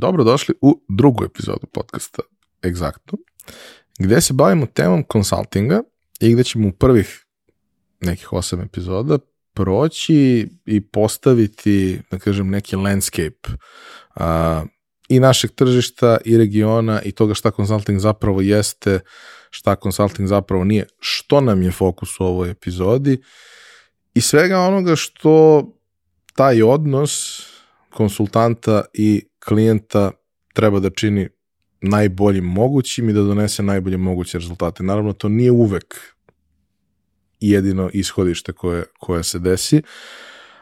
Dobrodošli 0.00 0.54
u 0.60 0.82
drugu 0.88 1.24
epizodu 1.24 1.66
podcasta 1.72 2.22
Exactno, 2.62 3.18
gde 3.98 4.20
se 4.20 4.32
bavimo 4.32 4.66
temom 4.66 5.04
konsultinga 5.04 5.82
i 6.20 6.32
gde 6.32 6.44
ćemo 6.44 6.68
u 6.68 6.72
prvih 6.72 7.26
nekih 8.00 8.32
osam 8.32 8.60
epizoda 8.60 9.18
proći 9.54 10.48
i 10.66 10.80
postaviti, 10.80 12.00
da 12.10 12.18
kažem, 12.18 12.50
neki 12.50 12.76
landscape 12.76 13.48
a, 14.14 14.64
i 15.08 15.20
našeg 15.20 15.50
tržišta 15.50 16.18
i 16.24 16.38
regiona 16.38 17.02
i 17.02 17.12
toga 17.12 17.34
šta 17.34 17.50
consulting 17.50 18.00
zapravo 18.00 18.40
jeste, 18.40 19.00
šta 19.50 19.76
consulting 19.82 20.28
zapravo 20.28 20.64
nije, 20.64 20.86
što 21.00 21.40
nam 21.40 21.62
je 21.62 21.72
fokus 21.72 22.20
u 22.20 22.24
ovoj 22.24 22.50
epizodi 22.50 23.22
i 24.14 24.20
svega 24.20 24.58
onoga 24.58 24.96
što 24.96 25.64
taj 26.34 26.62
odnos 26.62 27.42
konsultanta 27.90 28.84
i 28.92 29.29
klijenta 29.44 30.10
treba 30.54 30.80
da 30.80 30.90
čini 30.90 31.28
najboljim 31.80 32.44
mogućim 32.44 33.08
i 33.08 33.12
da 33.12 33.22
donese 33.22 33.62
najbolje 33.62 33.96
moguće 33.96 34.38
rezultate. 34.38 34.82
Naravno, 34.82 35.12
to 35.12 35.28
nije 35.28 35.50
uvek 35.50 35.94
jedino 37.40 37.90
ishodište 37.92 38.52
koje, 38.52 38.84
koje 38.98 39.22
se 39.24 39.38
desi, 39.38 39.82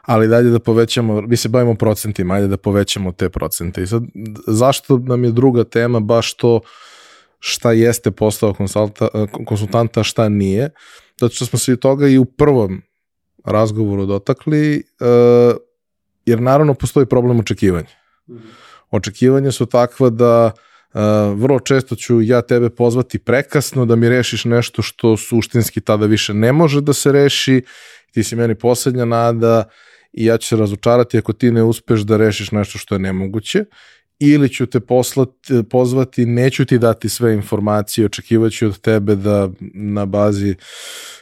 ali 0.02 0.28
dalje 0.28 0.50
da 0.50 0.58
povećamo, 0.58 1.20
mi 1.20 1.36
se 1.36 1.48
bavimo 1.48 1.74
procentima, 1.74 2.34
ajde 2.34 2.48
da 2.48 2.56
povećamo 2.56 3.12
te 3.12 3.28
procente. 3.28 3.82
I 3.82 3.86
sad, 3.86 4.02
zašto 4.46 4.98
nam 4.98 5.24
je 5.24 5.32
druga 5.32 5.64
tema 5.64 6.00
baš 6.00 6.34
to 6.36 6.60
šta 7.38 7.72
jeste 7.72 8.10
konsulta, 8.56 9.08
konsultanta, 9.46 10.02
šta 10.02 10.28
nije? 10.28 10.70
Zato 11.20 11.34
što 11.34 11.46
smo 11.46 11.58
se 11.58 11.72
i 11.72 11.76
toga 11.76 12.08
i 12.08 12.18
u 12.18 12.24
prvom 12.24 12.82
razgovoru 13.44 14.06
dotakli, 14.06 14.82
uh, 15.00 15.56
jer 16.26 16.40
naravno 16.40 16.74
postoji 16.74 17.06
problem 17.06 17.40
očekivanja. 17.40 17.88
Očekivanja 18.90 19.52
su 19.52 19.66
takva 19.66 20.10
da 20.10 20.50
uh, 20.54 21.00
vrlo 21.40 21.60
često 21.60 21.96
ću 21.96 22.20
ja 22.22 22.42
tebe 22.42 22.70
pozvati 22.70 23.18
prekasno 23.18 23.86
da 23.86 23.96
mi 23.96 24.08
rešiš 24.08 24.44
nešto 24.44 24.82
što 24.82 25.16
suštinski 25.16 25.80
tada 25.80 26.06
više 26.06 26.34
ne 26.34 26.52
može 26.52 26.80
da 26.80 26.92
se 26.92 27.12
reši, 27.12 27.62
ti 28.12 28.24
si 28.24 28.36
meni 28.36 28.54
poslednja 28.54 29.04
nada 29.04 29.64
i 30.12 30.24
ja 30.24 30.38
ću 30.38 30.48
se 30.48 30.56
razočarati 30.56 31.18
ako 31.18 31.32
ti 31.32 31.50
ne 31.50 31.62
uspeš 31.62 32.00
da 32.00 32.16
rešiš 32.16 32.52
nešto 32.52 32.78
što 32.78 32.94
je 32.94 32.98
nemoguće 32.98 33.64
ili 34.18 34.48
ću 34.48 34.66
te 34.66 34.80
poslati, 34.80 35.62
pozvati, 35.70 36.26
neću 36.26 36.64
ti 36.64 36.78
dati 36.78 37.08
sve 37.08 37.34
informacije, 37.34 38.06
očekivaću 38.06 38.66
od 38.66 38.80
tebe 38.80 39.16
da 39.16 39.48
na 39.74 40.06
bazi 40.06 40.54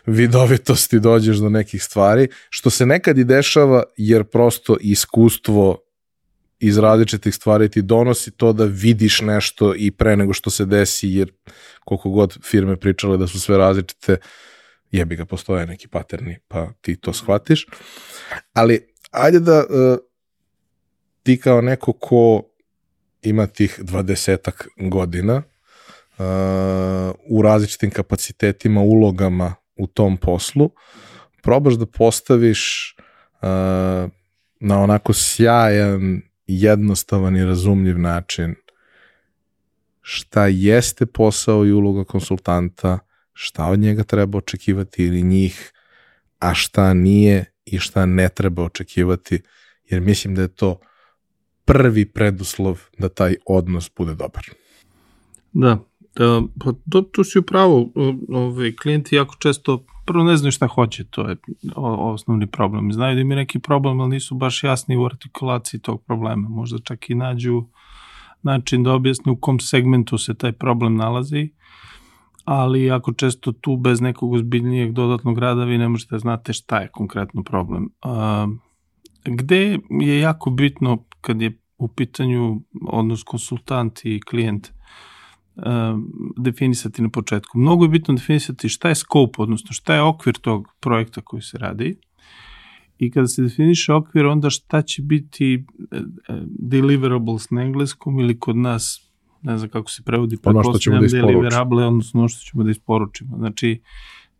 vidovitosti 0.06 1.00
dođeš 1.00 1.36
do 1.36 1.48
nekih 1.48 1.82
stvari, 1.82 2.28
što 2.50 2.70
se 2.70 2.86
nekad 2.86 3.18
i 3.18 3.24
dešava 3.24 3.82
jer 3.96 4.24
prosto 4.24 4.76
iskustvo 4.80 5.85
iz 6.58 6.78
različitih 6.78 7.34
stvari 7.34 7.68
ti 7.68 7.82
donosi 7.82 8.30
to 8.30 8.52
da 8.52 8.64
vidiš 8.64 9.20
nešto 9.20 9.74
i 9.76 9.90
pre 9.90 10.16
nego 10.16 10.32
što 10.32 10.50
se 10.50 10.64
desi, 10.64 11.08
jer 11.08 11.32
koliko 11.84 12.10
god 12.10 12.38
firme 12.44 12.76
pričale 12.76 13.16
da 13.16 13.26
su 13.26 13.40
sve 13.40 13.58
različite, 13.58 14.16
jebi 14.90 15.16
ga, 15.16 15.24
postoje 15.24 15.66
neki 15.66 15.88
paterni, 15.88 16.38
pa 16.48 16.68
ti 16.80 16.96
to 16.96 17.12
shvatiš. 17.12 17.66
Ali, 18.52 18.86
ajde 19.10 19.40
da 19.40 19.58
uh, 19.58 19.98
ti 21.22 21.40
kao 21.40 21.60
neko 21.60 21.92
ko 21.92 22.42
ima 23.22 23.46
tih 23.46 23.80
dvadesetak 23.82 24.68
godina 24.76 25.36
uh, 25.36 26.24
u 27.28 27.42
različitim 27.42 27.90
kapacitetima, 27.90 28.80
ulogama 28.80 29.54
u 29.76 29.86
tom 29.86 30.16
poslu, 30.16 30.70
probaš 31.42 31.74
da 31.74 31.86
postaviš 31.86 32.94
uh, 33.42 33.48
na 34.60 34.82
onako 34.82 35.12
sjajan, 35.12 36.22
jednostavan 36.46 37.36
i 37.36 37.44
razumljiv 37.44 37.98
način 37.98 38.54
šta 40.00 40.46
jeste 40.46 41.06
posao 41.06 41.66
i 41.66 41.72
uloga 41.72 42.04
konsultanta, 42.04 42.98
šta 43.32 43.66
od 43.66 43.78
njega 43.78 44.02
treba 44.02 44.38
očekivati 44.38 45.04
ili 45.04 45.22
njih, 45.22 45.72
a 46.38 46.54
šta 46.54 46.94
nije 46.94 47.52
i 47.64 47.78
šta 47.78 48.06
ne 48.06 48.28
treba 48.28 48.62
očekivati, 48.62 49.42
jer 49.84 50.00
mislim 50.00 50.34
da 50.34 50.42
je 50.42 50.48
to 50.48 50.80
prvi 51.64 52.04
preduslov 52.04 52.80
da 52.98 53.08
taj 53.08 53.36
odnos 53.46 53.90
bude 53.96 54.14
dobar. 54.14 54.44
Da, 55.52 55.78
da 56.16 56.42
pa 56.64 56.72
to, 56.90 57.02
tu 57.02 57.24
si 57.24 57.38
upravo, 57.38 57.92
ovaj, 58.28 58.72
klijenti 58.82 59.16
jako 59.16 59.34
često 59.38 59.86
prvo 60.06 60.24
ne 60.24 60.36
znaju 60.36 60.52
šta 60.52 60.66
hoće, 60.66 61.04
to 61.04 61.28
je 61.28 61.36
osnovni 61.98 62.46
problem. 62.46 62.92
Znaju 62.92 63.14
da 63.14 63.20
ima 63.20 63.34
neki 63.34 63.58
problem, 63.58 64.00
ali 64.00 64.10
nisu 64.10 64.34
baš 64.34 64.64
jasni 64.64 64.96
u 64.96 65.04
artikulaciji 65.04 65.80
tog 65.80 66.02
problema. 66.04 66.48
Možda 66.48 66.78
čak 66.78 67.10
i 67.10 67.14
nađu 67.14 67.64
način 68.42 68.82
da 68.82 68.92
objasne 68.92 69.32
u 69.32 69.36
kom 69.36 69.60
segmentu 69.60 70.18
se 70.18 70.34
taj 70.34 70.52
problem 70.52 70.96
nalazi, 70.96 71.50
ali 72.44 72.84
jako 72.84 73.12
često 73.12 73.52
tu 73.52 73.76
bez 73.76 74.00
nekog 74.00 74.32
ozbiljnijeg 74.32 74.92
dodatnog 74.92 75.38
rada 75.38 75.64
vi 75.64 75.78
ne 75.78 75.88
možete 75.88 76.14
da 76.14 76.18
znate 76.18 76.52
šta 76.52 76.80
je 76.80 76.88
konkretno 76.88 77.42
problem. 77.42 77.88
Gde 79.24 79.78
je 79.90 80.20
jako 80.20 80.50
bitno 80.50 81.04
kad 81.20 81.42
je 81.42 81.58
u 81.78 81.88
pitanju 81.88 82.60
odnos 82.88 83.22
konsultant 83.22 84.04
i 84.04 84.20
klijent 84.20 84.75
definisati 86.36 87.02
na 87.02 87.08
početku. 87.08 87.58
Mnogo 87.58 87.84
je 87.84 87.88
bitno 87.88 88.14
definisati 88.14 88.68
šta 88.68 88.88
je 88.88 88.94
scope, 88.94 89.42
odnosno 89.42 89.72
šta 89.72 89.94
je 89.94 90.02
okvir 90.02 90.34
tog 90.34 90.68
projekta 90.80 91.20
koji 91.20 91.42
se 91.42 91.58
radi 91.58 91.98
i 92.98 93.10
kada 93.10 93.26
se 93.26 93.42
definiše 93.42 93.92
okvir, 93.92 94.26
onda 94.26 94.50
šta 94.50 94.82
će 94.82 95.02
biti 95.02 95.54
e, 95.54 95.96
e, 95.96 96.42
deliverables 96.58 97.50
na 97.50 97.62
engleskom 97.62 98.20
ili 98.20 98.38
kod 98.38 98.56
nas, 98.56 99.12
ne 99.42 99.58
znam 99.58 99.70
kako 99.70 99.90
se 99.90 100.02
prevodi, 100.02 100.36
ono 100.44 100.62
što 100.62 100.78
ćemo 100.78 101.00
da 101.00 101.06
deliverable, 101.06 101.84
odnosno 101.84 102.20
ono 102.20 102.28
što 102.28 102.50
ćemo 102.50 102.64
da 102.64 102.70
isporučimo. 102.70 103.36
Znači, 103.36 103.80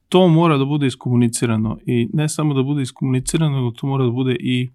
to 0.09 0.29
mora 0.29 0.59
da 0.59 0.65
bude 0.65 0.87
iskomunicirano 0.87 1.79
i 1.87 2.09
ne 2.13 2.29
samo 2.29 2.55
da 2.55 2.63
bude 2.63 2.83
iskomunicirano, 2.83 3.57
nego 3.57 3.71
to 3.71 3.87
mora 3.87 4.05
da 4.05 4.11
bude 4.11 4.37
i 4.41 4.71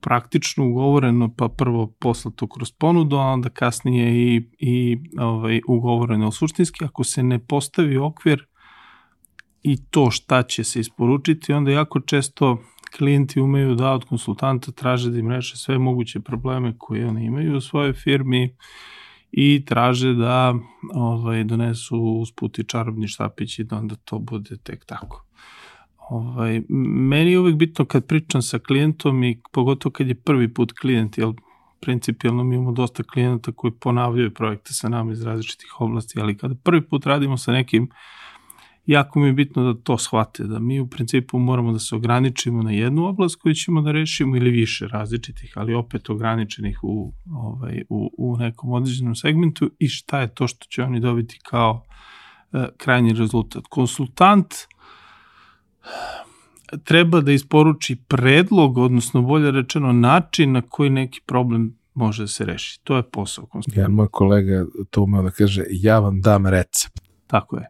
praktično 0.00 0.68
ugovoreno, 0.68 1.34
pa 1.36 1.48
prvo 1.48 1.86
poslato 1.86 2.46
kroz 2.46 2.72
ponudu, 2.72 3.16
a 3.16 3.22
onda 3.22 3.48
kasnije 3.48 4.34
i, 4.34 4.42
i 4.58 4.98
ovaj, 5.18 5.60
ugovoreno. 5.68 6.30
Suštinski, 6.30 6.84
ako 6.84 7.04
se 7.04 7.22
ne 7.22 7.38
postavi 7.38 7.96
okvir 7.96 8.46
i 9.62 9.76
to 9.90 10.10
šta 10.10 10.42
će 10.42 10.64
se 10.64 10.80
isporučiti, 10.80 11.52
onda 11.52 11.70
jako 11.70 12.00
često 12.00 12.58
klijenti 12.96 13.40
umeju 13.40 13.74
da 13.74 13.92
od 13.92 14.04
konsultanta 14.04 14.72
traže 14.72 15.10
da 15.10 15.18
im 15.18 15.30
reše 15.30 15.56
sve 15.56 15.78
moguće 15.78 16.20
probleme 16.20 16.74
koje 16.78 17.06
oni 17.06 17.24
imaju 17.24 17.56
u 17.56 17.60
svojoj 17.60 17.92
firmi 17.92 18.56
i 19.32 19.64
traže 19.64 20.14
da 20.14 20.54
ovaj, 20.94 21.44
donesu 21.44 21.96
usputi 21.98 22.64
čarobni 22.64 23.08
štapić 23.08 23.58
i 23.58 23.64
da 23.64 23.76
onda 23.76 23.94
to 23.96 24.18
bude 24.18 24.56
tek 24.56 24.84
tako. 24.84 25.27
Ovaj, 26.10 26.62
meni 26.68 27.30
je 27.30 27.38
uvek 27.38 27.56
bitno 27.56 27.84
kad 27.84 28.06
pričam 28.06 28.42
sa 28.42 28.58
klijentom 28.58 29.24
i 29.24 29.40
pogotovo 29.52 29.92
kad 29.92 30.08
je 30.08 30.14
prvi 30.14 30.54
put 30.54 30.72
klijent, 30.72 31.18
jer 31.18 31.28
principijalno 31.80 32.44
mi 32.44 32.54
imamo 32.54 32.72
dosta 32.72 33.02
klijenata 33.02 33.52
koji 33.52 33.72
ponavljaju 33.72 34.34
projekte 34.34 34.72
sa 34.72 34.88
nama 34.88 35.12
iz 35.12 35.22
različitih 35.22 35.80
oblasti, 35.80 36.20
ali 36.20 36.36
kada 36.36 36.54
prvi 36.54 36.88
put 36.88 37.06
radimo 37.06 37.36
sa 37.36 37.52
nekim, 37.52 37.88
jako 38.86 39.20
mi 39.20 39.26
je 39.26 39.32
bitno 39.32 39.72
da 39.72 39.80
to 39.80 39.98
shvate, 39.98 40.44
da 40.44 40.58
mi 40.58 40.80
u 40.80 40.86
principu 40.86 41.38
moramo 41.38 41.72
da 41.72 41.78
se 41.78 41.94
ograničimo 41.94 42.62
na 42.62 42.70
jednu 42.70 43.06
oblast 43.06 43.40
koju 43.40 43.54
ćemo 43.54 43.82
da 43.82 43.92
rešimo 43.92 44.36
ili 44.36 44.50
više 44.50 44.86
različitih, 44.86 45.52
ali 45.56 45.74
opet 45.74 46.10
ograničenih 46.10 46.78
u, 46.82 47.12
ovaj, 47.32 47.82
u, 47.88 48.10
u 48.18 48.36
nekom 48.36 48.72
određenom 48.72 49.14
segmentu 49.14 49.70
i 49.78 49.88
šta 49.88 50.20
je 50.20 50.34
to 50.34 50.48
što 50.48 50.66
će 50.70 50.82
oni 50.82 51.00
dobiti 51.00 51.38
kao 51.42 51.82
uh, 52.52 52.64
krajnji 52.76 53.12
rezultat. 53.12 53.62
Konsultant 53.68 54.52
uh, 54.52 54.77
treba 56.84 57.20
da 57.20 57.32
isporuči 57.32 57.96
predlog, 58.08 58.78
odnosno 58.78 59.22
bolje 59.22 59.50
rečeno 59.50 59.92
način 59.92 60.52
na 60.52 60.62
koji 60.62 60.90
neki 60.90 61.20
problem 61.26 61.78
može 61.94 62.22
da 62.22 62.26
se 62.26 62.44
reši. 62.44 62.80
To 62.84 62.96
je 62.96 63.02
posao 63.02 63.46
konsultanta. 63.46 63.80
Jedan 63.80 63.94
moj 63.94 64.08
kolega 64.10 64.64
to 64.90 65.02
umeo 65.02 65.22
da 65.22 65.30
kaže, 65.30 65.64
ja 65.70 65.98
vam 65.98 66.20
dam 66.20 66.46
recept. 66.46 67.00
Tako 67.26 67.56
je. 67.56 67.66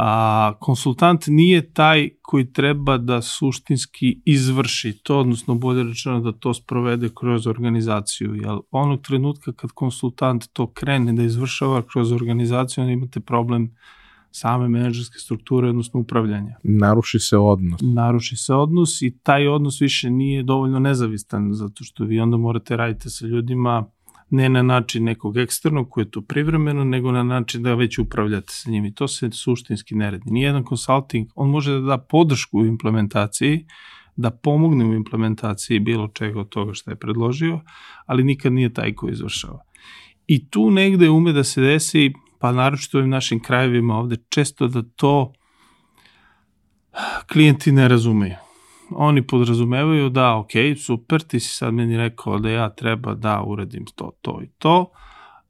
A 0.00 0.52
konsultant 0.60 1.24
nije 1.26 1.72
taj 1.72 2.08
koji 2.22 2.52
treba 2.52 2.98
da 2.98 3.22
suštinski 3.22 4.20
izvrši 4.24 4.92
to, 5.02 5.18
odnosno 5.18 5.54
bolje 5.54 5.82
rečeno 5.82 6.20
da 6.20 6.32
to 6.32 6.54
sprovede 6.54 7.08
kroz 7.14 7.46
organizaciju. 7.46 8.34
Jel 8.34 8.60
onog 8.70 9.00
trenutka 9.02 9.52
kad 9.52 9.70
konsultant 9.70 10.44
to 10.52 10.66
krene 10.72 11.12
da 11.12 11.22
izvršava 11.22 11.82
kroz 11.82 12.12
organizaciju, 12.12 12.82
onda 12.82 12.92
imate 12.92 13.20
problem 13.20 13.62
uh, 13.62 13.97
same 14.30 14.68
menadžerske 14.68 15.18
strukture, 15.18 15.68
odnosno 15.68 16.00
upravljanja. 16.00 16.56
Naruši 16.62 17.18
se 17.18 17.36
odnos. 17.36 17.80
Naruši 17.82 18.36
se 18.36 18.54
odnos 18.54 19.02
i 19.02 19.18
taj 19.22 19.48
odnos 19.48 19.80
više 19.80 20.10
nije 20.10 20.42
dovoljno 20.42 20.78
nezavistan, 20.78 21.48
zato 21.52 21.84
što 21.84 22.04
vi 22.04 22.20
onda 22.20 22.36
morate 22.36 22.76
raditi 22.76 23.10
sa 23.10 23.26
ljudima 23.26 23.86
ne 24.30 24.48
na 24.48 24.62
način 24.62 25.04
nekog 25.04 25.36
eksternog 25.36 25.90
koji 25.90 26.04
je 26.04 26.10
to 26.10 26.20
privremeno, 26.20 26.84
nego 26.84 27.12
na 27.12 27.22
način 27.22 27.62
da 27.62 27.74
već 27.74 27.98
upravljate 27.98 28.52
sa 28.52 28.70
njim 28.70 28.84
i 28.84 28.94
to 28.94 29.08
se 29.08 29.30
suštinski 29.30 29.94
ne 29.94 30.10
radi. 30.10 30.30
Nijedan 30.30 30.64
konsulting, 30.64 31.28
on 31.34 31.50
može 31.50 31.72
da 31.72 31.80
da 31.80 31.98
podršku 31.98 32.58
u 32.58 32.66
implementaciji, 32.66 33.66
da 34.16 34.30
pomogne 34.30 34.84
u 34.84 34.94
implementaciji 34.94 35.80
bilo 35.80 36.08
čega 36.08 36.40
od 36.40 36.48
toga 36.48 36.74
što 36.74 36.90
je 36.90 36.96
predložio, 36.96 37.60
ali 38.06 38.24
nikad 38.24 38.52
nije 38.52 38.74
taj 38.74 38.94
koji 38.94 39.12
izvršava. 39.12 39.62
I 40.26 40.48
tu 40.50 40.70
negde 40.70 41.10
ume 41.10 41.32
da 41.32 41.44
se 41.44 41.60
desi, 41.60 42.12
pa 42.38 42.52
naročito 42.52 42.98
u 42.98 43.06
našim 43.06 43.42
krajevima 43.42 43.98
ovde, 43.98 44.16
često 44.28 44.68
da 44.68 44.82
to 44.96 45.32
klijenti 47.32 47.72
ne 47.72 47.88
razumeju. 47.88 48.36
Oni 48.90 49.26
podrazumevaju 49.26 50.08
da, 50.08 50.36
ok, 50.36 50.50
super, 50.84 51.22
ti 51.22 51.40
si 51.40 51.54
sad 51.54 51.74
meni 51.74 51.96
rekao 51.96 52.38
da 52.38 52.50
ja 52.50 52.70
treba 52.70 53.14
da 53.14 53.42
uradim 53.46 53.84
to, 53.94 54.10
to 54.22 54.40
i 54.42 54.48
to, 54.58 54.90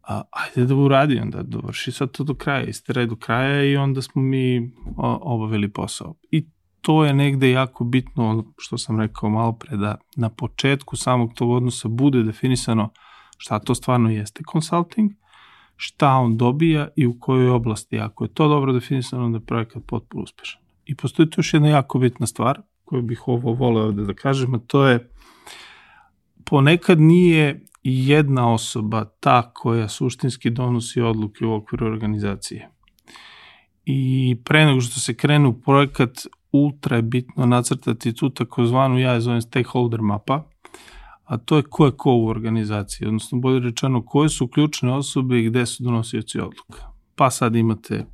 a, 0.02 0.22
ajde 0.30 0.66
da 0.66 0.74
uradi, 0.74 1.20
onda 1.20 1.42
dovrši 1.42 1.92
sad 1.92 2.10
to 2.10 2.24
do 2.24 2.34
kraja, 2.34 2.62
istiraj 2.62 3.06
do 3.06 3.16
kraja 3.16 3.64
i 3.64 3.76
onda 3.76 4.02
smo 4.02 4.22
mi 4.22 4.72
obavili 4.96 5.72
posao. 5.72 6.14
I 6.30 6.46
to 6.80 7.04
je 7.04 7.14
negde 7.14 7.50
jako 7.50 7.84
bitno, 7.84 8.44
što 8.58 8.78
sam 8.78 9.00
rekao 9.00 9.30
malo 9.30 9.52
pre, 9.52 9.76
da 9.76 9.96
na 10.16 10.28
početku 10.28 10.96
samog 10.96 11.34
tog 11.34 11.50
odnosa 11.50 11.88
bude 11.88 12.22
definisano 12.22 12.90
šta 13.38 13.58
to 13.58 13.74
stvarno 13.74 14.10
jeste 14.10 14.42
consulting, 14.52 15.10
šta 15.80 16.14
on 16.14 16.36
dobija 16.36 16.88
i 16.96 17.06
u 17.06 17.20
kojoj 17.20 17.50
oblasti. 17.50 17.98
Ako 17.98 18.24
je 18.24 18.34
to 18.34 18.48
dobro 18.48 18.72
definisano, 18.72 19.24
onda 19.24 19.38
je 19.38 19.46
projekat 19.46 19.82
potpuno 19.86 20.22
uspešan. 20.22 20.60
I 20.84 20.94
postoji 20.94 21.30
tu 21.30 21.38
još 21.38 21.54
jedna 21.54 21.68
jako 21.68 21.98
bitna 21.98 22.26
stvar 22.26 22.60
koju 22.84 23.02
bih 23.02 23.28
ovo 23.28 23.52
voleo 23.52 23.84
ovde 23.84 24.04
da 24.04 24.14
kažem, 24.14 24.54
a 24.54 24.58
to 24.66 24.86
je 24.86 25.10
ponekad 26.44 27.00
nije 27.00 27.64
jedna 27.82 28.52
osoba 28.52 29.04
ta 29.20 29.50
koja 29.54 29.88
suštinski 29.88 30.50
donosi 30.50 31.00
odluke 31.00 31.46
u 31.46 31.54
okviru 31.54 31.86
organizacije. 31.86 32.70
I 33.84 34.36
pre 34.44 34.64
nego 34.64 34.80
što 34.80 35.00
se 35.00 35.14
krene 35.14 35.48
u 35.48 35.60
projekat, 35.60 36.10
ultra 36.52 36.96
je 36.96 37.02
bitno 37.02 37.46
nacrtati 37.46 38.14
tu 38.14 38.30
takozvanu, 38.30 38.98
ja 38.98 39.12
je 39.12 39.20
zovem 39.20 39.42
stakeholder 39.42 40.00
mapa, 40.00 40.50
a 41.28 41.38
to 41.38 41.56
je 41.56 41.62
ko 41.62 41.86
je 41.86 41.92
ko 41.92 42.12
u 42.12 42.26
organizaciji, 42.26 43.06
odnosno 43.06 43.38
bolje 43.38 43.60
rečeno 43.60 44.06
koje 44.06 44.28
su 44.28 44.48
ključne 44.48 44.92
osobe 44.92 45.40
i 45.40 45.50
gde 45.50 45.66
su 45.66 45.82
donosioci 45.82 46.40
odluka. 46.40 46.92
Pa 47.14 47.30
sad 47.30 47.56
imate 47.56 48.06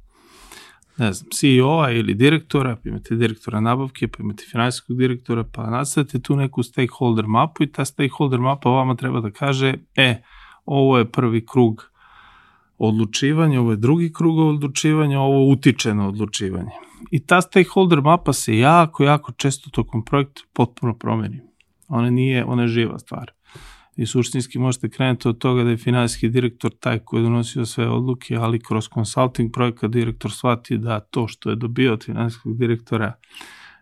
ne 0.97 1.13
znam, 1.13 1.31
CEO-a 1.31 1.91
ili 1.91 2.15
direktora, 2.15 2.77
pa 2.77 2.89
imate 2.89 3.15
direktora 3.15 3.61
nabavke, 3.61 4.09
pa 4.09 4.23
imate 4.23 4.45
finansijskog 4.51 4.97
direktora, 4.97 5.45
pa 5.53 5.71
nastavite 5.71 6.19
tu 6.19 6.37
neku 6.37 6.63
stakeholder 6.63 7.27
mapu 7.27 7.63
i 7.63 7.73
ta 7.73 7.85
stakeholder 7.85 8.41
mapa 8.41 8.71
vama 8.71 8.95
treba 8.95 9.21
da 9.21 9.31
kaže, 9.31 9.75
e, 9.97 10.23
ovo 10.65 10.99
je 10.99 11.11
prvi 11.11 11.47
krug 11.47 11.91
odlučivanja, 12.79 13.61
ovo 13.61 13.71
je 13.71 13.77
drugi 13.77 14.13
krug 14.13 14.39
odlučivanja, 14.39 15.21
ovo 15.21 15.53
utiče 15.53 15.95
na 15.95 16.09
odlučivanje. 16.09 16.71
I 17.11 17.27
ta 17.27 17.41
stakeholder 17.41 18.01
mapa 18.01 18.33
se 18.33 18.59
jako, 18.59 19.05
jako 19.05 19.33
često 19.33 19.71
tokom 19.71 20.05
projekta 20.05 20.43
potpuno 20.53 20.95
promeni. 20.95 21.54
Ona 21.89 22.11
nije, 22.11 22.45
ona 22.45 22.63
je 22.63 22.69
živa 22.69 22.99
stvar 22.99 23.33
i 23.97 24.07
suštinski 24.07 24.59
možete 24.59 24.89
krenuti 24.89 25.29
od 25.29 25.39
toga 25.39 25.65
da 25.65 25.71
je 25.71 25.77
finansijski 25.77 26.29
direktor 26.29 26.71
taj 26.81 26.99
koji 26.99 27.21
je 27.21 27.25
donosio 27.25 27.67
sve 27.67 27.89
odluke, 27.89 28.37
ali 28.37 28.61
kroz 28.61 28.89
consulting 28.95 29.53
projekat 29.53 29.91
direktor 29.91 30.33
shvati 30.33 30.79
da 30.79 31.01
to 31.01 31.29
što 31.29 31.51
je 31.51 31.57
dobio 31.57 31.93
od 31.93 32.05
finansijskog 32.05 32.59
direktora 32.59 33.13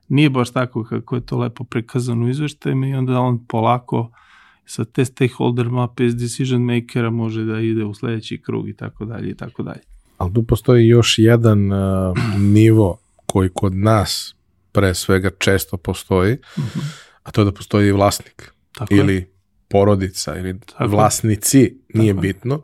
nije 0.08 0.31
baš 0.31 0.50
tako 0.50 0.84
kako 0.84 1.14
je 1.14 1.26
to 1.26 1.38
lepo 1.38 1.64
prikazano 1.64 2.25
u 2.25 2.28
izveštajima 2.28 2.87
i 2.87 2.94
onda 2.94 3.20
on 3.20 3.46
polako 3.46 4.10
sa 4.64 4.84
te 4.84 5.04
stakeholder 5.04 5.69
mape 5.69 6.06
iz 6.06 6.16
decision 6.16 6.62
makera 6.62 7.10
može 7.10 7.44
da 7.44 7.60
ide 7.60 7.84
u 7.84 7.94
sledeći 7.94 8.43
krug 8.43 8.69
i 8.69 8.76
tako 8.76 9.04
dalje 9.04 9.31
i 9.31 9.34
tako 9.34 9.62
dalje. 9.62 9.81
Ali 10.19 10.34
tu 10.34 10.43
postoji 10.43 10.88
još 10.88 11.14
jedan 11.19 11.72
uh, 11.72 11.78
nivo 12.38 12.99
koji 13.26 13.50
kod 13.54 13.75
nas 13.75 14.34
pre 14.72 14.94
svega 14.94 15.31
često 15.38 15.76
postoji, 15.76 16.32
uh 16.32 16.64
mhm. 16.64 16.78
-huh. 16.78 17.12
A 17.22 17.30
to 17.30 17.40
je 17.40 17.44
da 17.44 17.52
postoji 17.52 17.92
vlasnik. 17.92 18.52
Tako 18.78 18.94
ili 18.94 19.14
je 19.14 19.32
porodica 19.69 20.36
ili 20.36 20.60
Tako. 20.60 20.86
vlasnici, 20.86 21.78
nije 21.94 22.12
Tako. 22.12 22.20
bitno, 22.20 22.62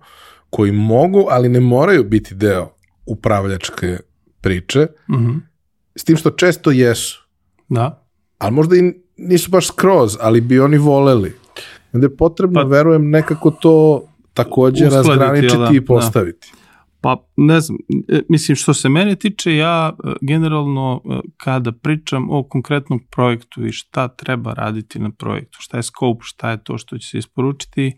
koji 0.51 0.73
mogu, 0.73 1.27
ali 1.31 1.49
ne 1.49 1.61
moraju 1.61 2.05
biti 2.05 2.35
deo 2.35 2.71
upravljačke 3.07 3.99
priče, 4.41 4.87
mm 5.09 5.15
-hmm. 5.15 5.41
s 5.97 6.05
tim 6.05 6.17
što 6.17 6.31
često 6.31 6.71
jesu. 6.71 7.29
Da. 7.69 8.07
Ali 8.39 8.53
možda 8.53 8.77
i 8.77 8.95
nisu 9.17 9.51
baš 9.51 9.67
skroz, 9.67 10.17
ali 10.21 10.41
bi 10.41 10.61
oni 10.61 10.79
voleli. 10.79 11.33
Onda 11.93 12.05
je 12.07 12.17
potrebno, 12.17 12.63
pa, 12.63 12.69
verujem, 12.69 13.11
nekako 13.11 13.51
to 13.51 14.09
takođe 14.35 14.89
razgraničiti 14.89 15.59
da, 15.59 15.71
i 15.73 15.81
postaviti. 15.81 16.53
Da. 16.53 16.68
Pa 17.01 17.25
ne 17.37 17.61
znam, 17.61 17.79
e, 18.09 18.21
mislim 18.29 18.57
što 18.57 18.75
se 18.75 18.89
mene 18.89 19.17
tiče, 19.17 19.57
ja 19.57 19.97
e, 20.05 20.13
generalno 20.21 21.03
e, 21.05 21.21
kada 21.37 21.73
pričam 21.73 22.31
o 22.31 22.43
konkretnom 22.43 23.01
projektu 23.11 23.67
i 23.67 23.73
šta 23.73 24.09
treba 24.09 24.55
raditi 24.55 24.99
na 24.99 25.11
projektu, 25.11 25.59
šta 25.61 25.77
je 25.77 25.83
scope, 25.83 26.21
šta 26.23 26.51
je 26.51 26.65
to 26.65 26.79
što 26.79 26.99
će 26.99 27.09
se 27.09 27.19
isporučiti, 27.19 27.97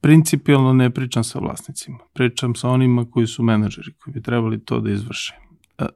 principijalno 0.00 0.72
ne 0.72 0.90
pričam 0.90 1.24
sa 1.24 1.38
vlasnicima. 1.38 1.98
Pričam 2.12 2.54
sa 2.54 2.68
onima 2.68 3.10
koji 3.10 3.26
su 3.26 3.42
menadžeri, 3.42 3.92
koji 3.98 4.14
bi 4.14 4.22
trebali 4.22 4.64
to 4.64 4.80
da 4.80 4.90
izvrše. 4.90 5.34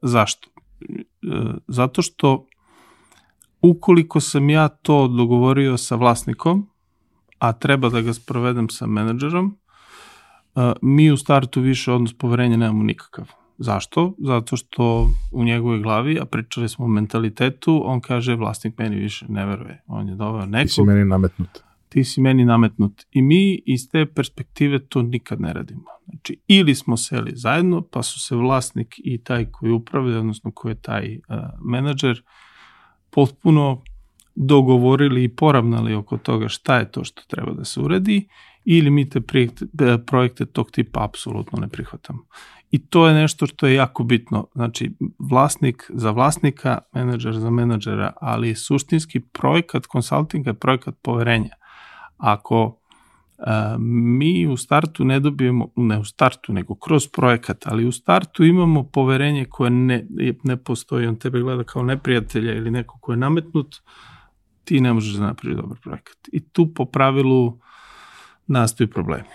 Zašto? 0.02 0.48
Zato 1.68 2.02
što 2.02 2.46
ukoliko 3.60 4.20
sam 4.20 4.50
ja 4.50 4.68
to 4.68 5.08
dogovorio 5.08 5.76
sa 5.76 5.96
vlasnikom, 5.96 6.68
a 7.38 7.52
treba 7.52 7.88
da 7.88 8.00
ga 8.00 8.14
sprovedem 8.14 8.68
sa 8.68 8.86
menadžerom, 8.86 9.56
mi 10.82 11.10
u 11.10 11.16
startu 11.16 11.60
više 11.60 11.92
odnos 11.92 12.14
poverenja 12.14 12.56
nemamo 12.56 12.82
nikakav. 12.82 13.30
Zašto? 13.58 14.14
Zato 14.18 14.56
što 14.56 15.10
u 15.32 15.44
njegovoj 15.44 15.80
glavi, 15.80 16.18
a 16.20 16.24
pričali 16.24 16.68
smo 16.68 16.84
o 16.84 16.88
mentalitetu, 16.88 17.82
on 17.84 18.00
kaže 18.00 18.34
vlasnik 18.34 18.78
meni 18.78 18.96
više 18.96 19.26
ne 19.28 19.46
veruje. 19.46 19.82
On 19.86 20.08
je 20.08 20.14
doveo 20.14 20.46
nekog. 20.46 20.68
Ti 20.68 20.72
si 20.72 20.82
meni 20.82 21.04
nametnut. 21.04 21.48
Ti 21.88 22.04
si 22.04 22.20
meni 22.20 22.44
nametnut. 22.44 23.02
I 23.10 23.22
mi 23.22 23.62
iz 23.66 23.90
te 23.90 24.06
perspektive 24.06 24.78
to 24.78 25.02
nikad 25.02 25.40
ne 25.40 25.52
radimo. 25.52 25.84
Znači, 26.04 26.40
ili 26.46 26.74
smo 26.74 26.96
seli 26.96 27.32
zajedno, 27.34 27.82
pa 27.82 28.02
su 28.02 28.20
se 28.20 28.36
vlasnik 28.36 28.94
i 28.98 29.18
taj 29.18 29.44
koji 29.50 29.72
upravlja, 29.72 30.18
odnosno 30.18 30.50
koji 30.50 30.72
je 30.72 30.80
taj 30.80 31.16
uh, 31.16 31.36
menadžer, 31.64 32.22
potpuno 33.10 33.82
dogovorili 34.36 35.24
i 35.24 35.28
poravnali 35.28 35.94
oko 35.94 36.16
toga 36.16 36.48
šta 36.48 36.78
je 36.78 36.90
to 36.90 37.04
što 37.04 37.22
treba 37.28 37.52
da 37.52 37.64
se 37.64 37.80
uredi 37.80 38.28
ili 38.64 38.90
mi 38.90 39.08
te 39.08 39.20
projekte, 39.20 39.66
projekte 40.06 40.46
tog 40.46 40.70
tipa 40.70 41.04
apsolutno 41.04 41.58
ne 41.60 41.68
prihvatamo. 41.68 42.26
I 42.70 42.86
to 42.86 43.08
je 43.08 43.14
nešto 43.14 43.46
što 43.46 43.66
je 43.66 43.74
jako 43.74 44.04
bitno. 44.04 44.46
Znači, 44.54 44.96
vlasnik 45.18 45.90
za 45.94 46.10
vlasnika, 46.10 46.78
menadžer 46.94 47.34
za 47.34 47.50
menadžera, 47.50 48.12
ali 48.20 48.54
suštinski 48.54 49.20
projekat 49.20 49.86
konsultinga 49.86 50.50
je 50.50 50.54
projekat 50.54 50.94
poverenja. 51.02 51.54
Ako 52.16 52.78
a, 53.38 53.76
mi 53.78 54.46
u 54.46 54.56
startu 54.56 55.04
ne 55.04 55.20
dobijemo, 55.20 55.68
ne 55.76 55.98
u 55.98 56.04
startu, 56.04 56.52
nego 56.52 56.74
kroz 56.74 57.08
projekat, 57.08 57.66
ali 57.66 57.86
u 57.86 57.92
startu 57.92 58.44
imamo 58.44 58.82
poverenje 58.82 59.44
koje 59.44 59.70
ne, 59.70 60.06
ne 60.44 60.56
postoji, 60.56 61.06
on 61.06 61.16
tebe 61.16 61.40
gleda 61.40 61.64
kao 61.64 61.82
neprijatelja 61.82 62.54
ili 62.54 62.70
neko 62.70 62.98
ko 63.00 63.12
je 63.12 63.16
nametnut, 63.16 63.76
ti 64.66 64.80
ne 64.80 64.92
možeš 64.92 65.14
da 65.14 65.26
napraviš 65.26 65.56
dobar 65.56 65.78
projekat. 65.82 66.16
I 66.32 66.48
tu 66.48 66.74
po 66.74 66.84
pravilu 66.84 67.58
nastaju 68.46 68.90
problemi. 68.90 69.28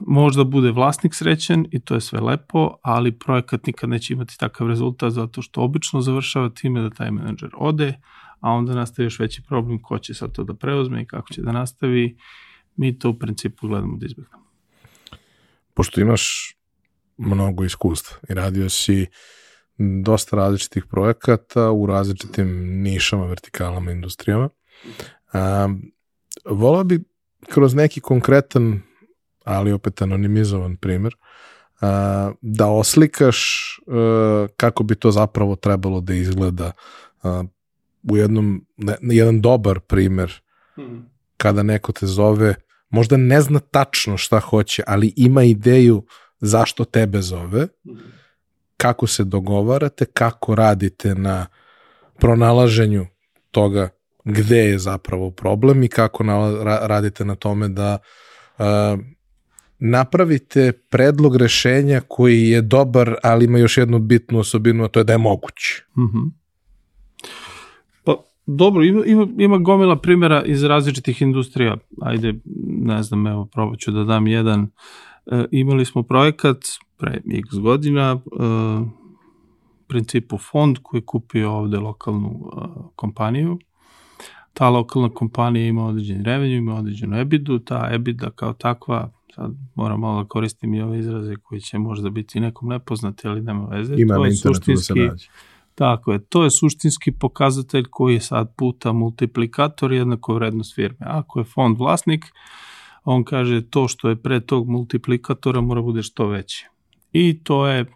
Možda 0.00 0.44
bude 0.44 0.70
vlasnik 0.70 1.14
srećen 1.14 1.66
i 1.70 1.80
to 1.80 1.94
je 1.94 2.00
sve 2.00 2.20
lepo, 2.20 2.76
ali 2.82 3.18
projekat 3.18 3.66
nikad 3.66 3.90
neće 3.90 4.12
imati 4.12 4.38
takav 4.38 4.68
rezultat 4.68 5.12
zato 5.12 5.42
što 5.42 5.62
obično 5.62 6.00
završava 6.00 6.50
time 6.50 6.80
da 6.80 6.90
taj 6.90 7.10
menadžer 7.10 7.50
ode, 7.56 7.94
a 8.40 8.50
onda 8.50 8.74
nastaje 8.74 9.06
još 9.06 9.18
veći 9.18 9.42
problem 9.42 9.82
ko 9.82 9.98
će 9.98 10.14
sad 10.14 10.32
to 10.32 10.44
da 10.44 10.54
preuzme 10.54 11.02
i 11.02 11.06
kako 11.06 11.32
će 11.32 11.42
da 11.42 11.52
nastavi. 11.52 12.16
Mi 12.76 12.98
to 12.98 13.10
u 13.10 13.18
principu 13.18 13.68
gledamo 13.68 13.96
da 13.96 14.06
izbjegnemo. 14.06 14.44
Pošto 15.74 16.00
imaš 16.00 16.54
mnogo 17.16 17.64
iskustva 17.64 18.16
i 18.28 18.34
radio 18.34 18.68
si 18.68 19.06
dosta 20.04 20.36
različitih 20.36 20.84
projekata 20.90 21.70
u 21.70 21.86
različitim 21.86 22.48
nišama, 22.82 23.26
vertikalama, 23.26 23.90
industrijama. 23.90 24.48
Um, 25.32 25.92
volao 26.44 26.84
bi 26.84 27.00
kroz 27.48 27.74
neki 27.74 28.00
konkretan, 28.00 28.80
ali 29.44 29.72
opet 29.72 30.02
anonimizovan 30.02 30.76
primer, 30.76 31.14
uh, 31.14 31.88
da 32.40 32.66
oslikaš 32.66 33.68
uh, 33.86 34.50
kako 34.56 34.82
bi 34.82 34.94
to 34.94 35.10
zapravo 35.10 35.56
trebalo 35.56 36.00
da 36.00 36.14
izgleda 36.14 36.72
uh, 37.22 37.44
u 38.10 38.16
jednom, 38.16 38.66
ne, 38.76 38.96
jedan 39.00 39.40
dobar 39.40 39.80
primer 39.80 40.40
hmm. 40.74 41.10
kada 41.36 41.62
neko 41.62 41.92
te 41.92 42.06
zove, 42.06 42.54
možda 42.90 43.16
ne 43.16 43.40
zna 43.40 43.58
tačno 43.58 44.16
šta 44.16 44.40
hoće, 44.40 44.82
ali 44.86 45.12
ima 45.16 45.42
ideju 45.42 46.06
zašto 46.40 46.84
tebe 46.84 47.22
zove, 47.22 47.68
hmm. 47.84 47.98
kako 48.76 49.06
se 49.06 49.24
dogovarate, 49.24 50.04
kako 50.04 50.54
radite 50.54 51.14
na 51.14 51.46
pronalaženju 52.18 53.06
toga 53.50 53.88
gde 54.24 54.58
je 54.58 54.78
zapravo 54.78 55.30
problem 55.30 55.82
i 55.82 55.88
kako 55.88 56.24
na, 56.24 56.64
ra, 56.64 56.78
radite 56.82 57.24
na 57.24 57.34
tome 57.34 57.68
da 57.68 57.98
uh, 58.58 58.64
napravite 59.80 60.72
predlog 60.90 61.36
rešenja 61.36 62.00
koji 62.08 62.48
je 62.48 62.62
dobar, 62.62 63.14
ali 63.22 63.44
ima 63.44 63.58
još 63.58 63.76
jednu 63.76 63.98
bitnu 63.98 64.38
osobinu, 64.38 64.84
a 64.84 64.88
to 64.88 65.00
je 65.00 65.04
da 65.04 65.12
je 65.12 65.18
moguć. 65.18 65.54
Mm 65.96 66.02
-hmm. 66.02 66.30
Pa, 68.04 68.16
dobro, 68.46 68.84
ima, 68.84 69.04
ima, 69.06 69.26
ima 69.38 69.58
gomila 69.58 69.96
primjera 69.96 70.42
iz 70.44 70.64
različitih 70.64 71.22
industrija. 71.22 71.76
Ajde, 72.02 72.34
ne 72.66 73.02
znam, 73.02 73.26
evo, 73.26 73.48
probat 73.52 73.78
ću 73.78 73.90
da 73.90 74.04
dam 74.04 74.26
jedan. 74.26 74.70
E, 75.26 75.44
imali 75.50 75.84
smo 75.84 76.02
projekat 76.02 76.58
pre 76.98 77.20
x 77.38 77.48
godina, 77.62 78.12
e, 78.12 78.44
principu 79.88 80.38
fond 80.38 80.78
koji 80.82 80.98
je 80.98 81.06
kupio 81.06 81.52
ovde 81.52 81.78
lokalnu 81.78 82.30
e, 82.30 82.66
kompaniju. 82.96 83.58
Ta 84.52 84.68
lokalna 84.68 85.08
kompanija 85.08 85.66
ima 85.66 85.86
određeni 85.86 86.22
revenju, 86.22 86.56
ima 86.56 86.74
određenu 86.74 87.20
ebidu, 87.20 87.58
ta 87.58 87.88
ebida 87.92 88.30
kao 88.30 88.52
takva 88.52 89.12
sad 89.34 89.52
moram 89.74 90.00
malo 90.00 90.22
da 90.22 90.28
koristim 90.28 90.74
i 90.74 90.82
ove 90.82 90.98
izraze 90.98 91.36
koji 91.36 91.60
će 91.60 91.78
možda 91.78 92.10
biti 92.10 92.40
nekom 92.40 92.68
nepoznati, 92.68 93.28
ali 93.28 93.42
nema 93.42 93.66
veze. 93.66 93.94
Ima 93.98 94.14
to 94.14 94.20
na 94.20 94.26
je 94.26 94.32
da 94.66 94.76
se 94.76 94.94
nađe. 94.94 95.28
Tako 95.74 96.12
je, 96.12 96.18
to 96.24 96.44
je 96.44 96.50
suštinski 96.50 97.12
pokazatelj 97.12 97.84
koji 97.90 98.14
je 98.14 98.20
sad 98.20 98.54
puta 98.56 98.92
multiplikator 98.92 99.92
jednako 99.92 100.34
vrednost 100.34 100.74
firme. 100.74 100.98
Ako 101.00 101.38
je 101.38 101.44
fond 101.44 101.78
vlasnik, 101.78 102.24
on 103.04 103.24
kaže 103.24 103.62
to 103.70 103.88
što 103.88 104.08
je 104.08 104.16
pre 104.16 104.40
tog 104.40 104.68
multiplikatora 104.68 105.60
mora 105.60 105.82
bude 105.82 106.02
što 106.02 106.26
veće. 106.26 106.66
I 107.12 107.44
to 107.44 107.66
je 107.66 107.86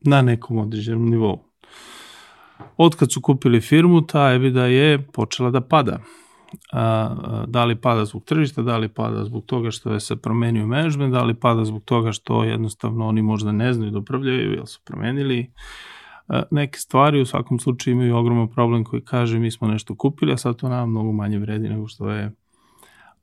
na 0.00 0.22
nekom 0.22 0.58
određenom 0.58 1.10
nivou. 1.10 1.38
Od 2.76 2.96
kad 2.96 3.12
su 3.12 3.20
kupili 3.20 3.60
firmu, 3.60 4.06
ta 4.06 4.32
EBITDA 4.32 4.64
je 4.64 5.02
počela 5.12 5.50
da 5.50 5.60
pada. 5.60 5.98
A, 6.72 7.44
da 7.46 7.64
li 7.64 7.76
pada 7.76 8.04
zbog 8.04 8.24
tržišta, 8.24 8.62
da 8.62 8.76
li 8.76 8.88
pada 8.88 9.24
zbog 9.24 9.44
toga 9.44 9.70
što 9.70 9.92
je 9.92 10.00
se 10.00 10.16
promenio 10.16 10.66
management, 10.66 11.12
da 11.12 11.24
li 11.24 11.34
pada 11.34 11.64
zbog 11.64 11.84
toga 11.84 12.12
što 12.12 12.44
jednostavno 12.44 13.08
oni 13.08 13.22
možda 13.22 13.52
ne 13.52 13.72
znaju 13.72 13.90
da 13.90 13.98
upravljaju, 13.98 14.52
jel 14.52 14.66
su 14.66 14.80
promenili 14.84 15.50
a, 16.28 16.42
neke 16.50 16.78
stvari, 16.78 17.20
u 17.20 17.26
svakom 17.26 17.58
slučaju 17.58 17.94
imaju 17.94 18.16
ogroman 18.16 18.48
problem 18.48 18.84
koji 18.84 19.02
kaže 19.02 19.38
mi 19.38 19.50
smo 19.50 19.68
nešto 19.68 19.94
kupili, 19.94 20.32
a 20.32 20.36
sad 20.36 20.56
to 20.56 20.68
nam 20.68 20.90
mnogo 20.90 21.12
manje 21.12 21.38
vredi 21.38 21.68
nego 21.68 21.86
što 21.86 22.10
je 22.10 22.32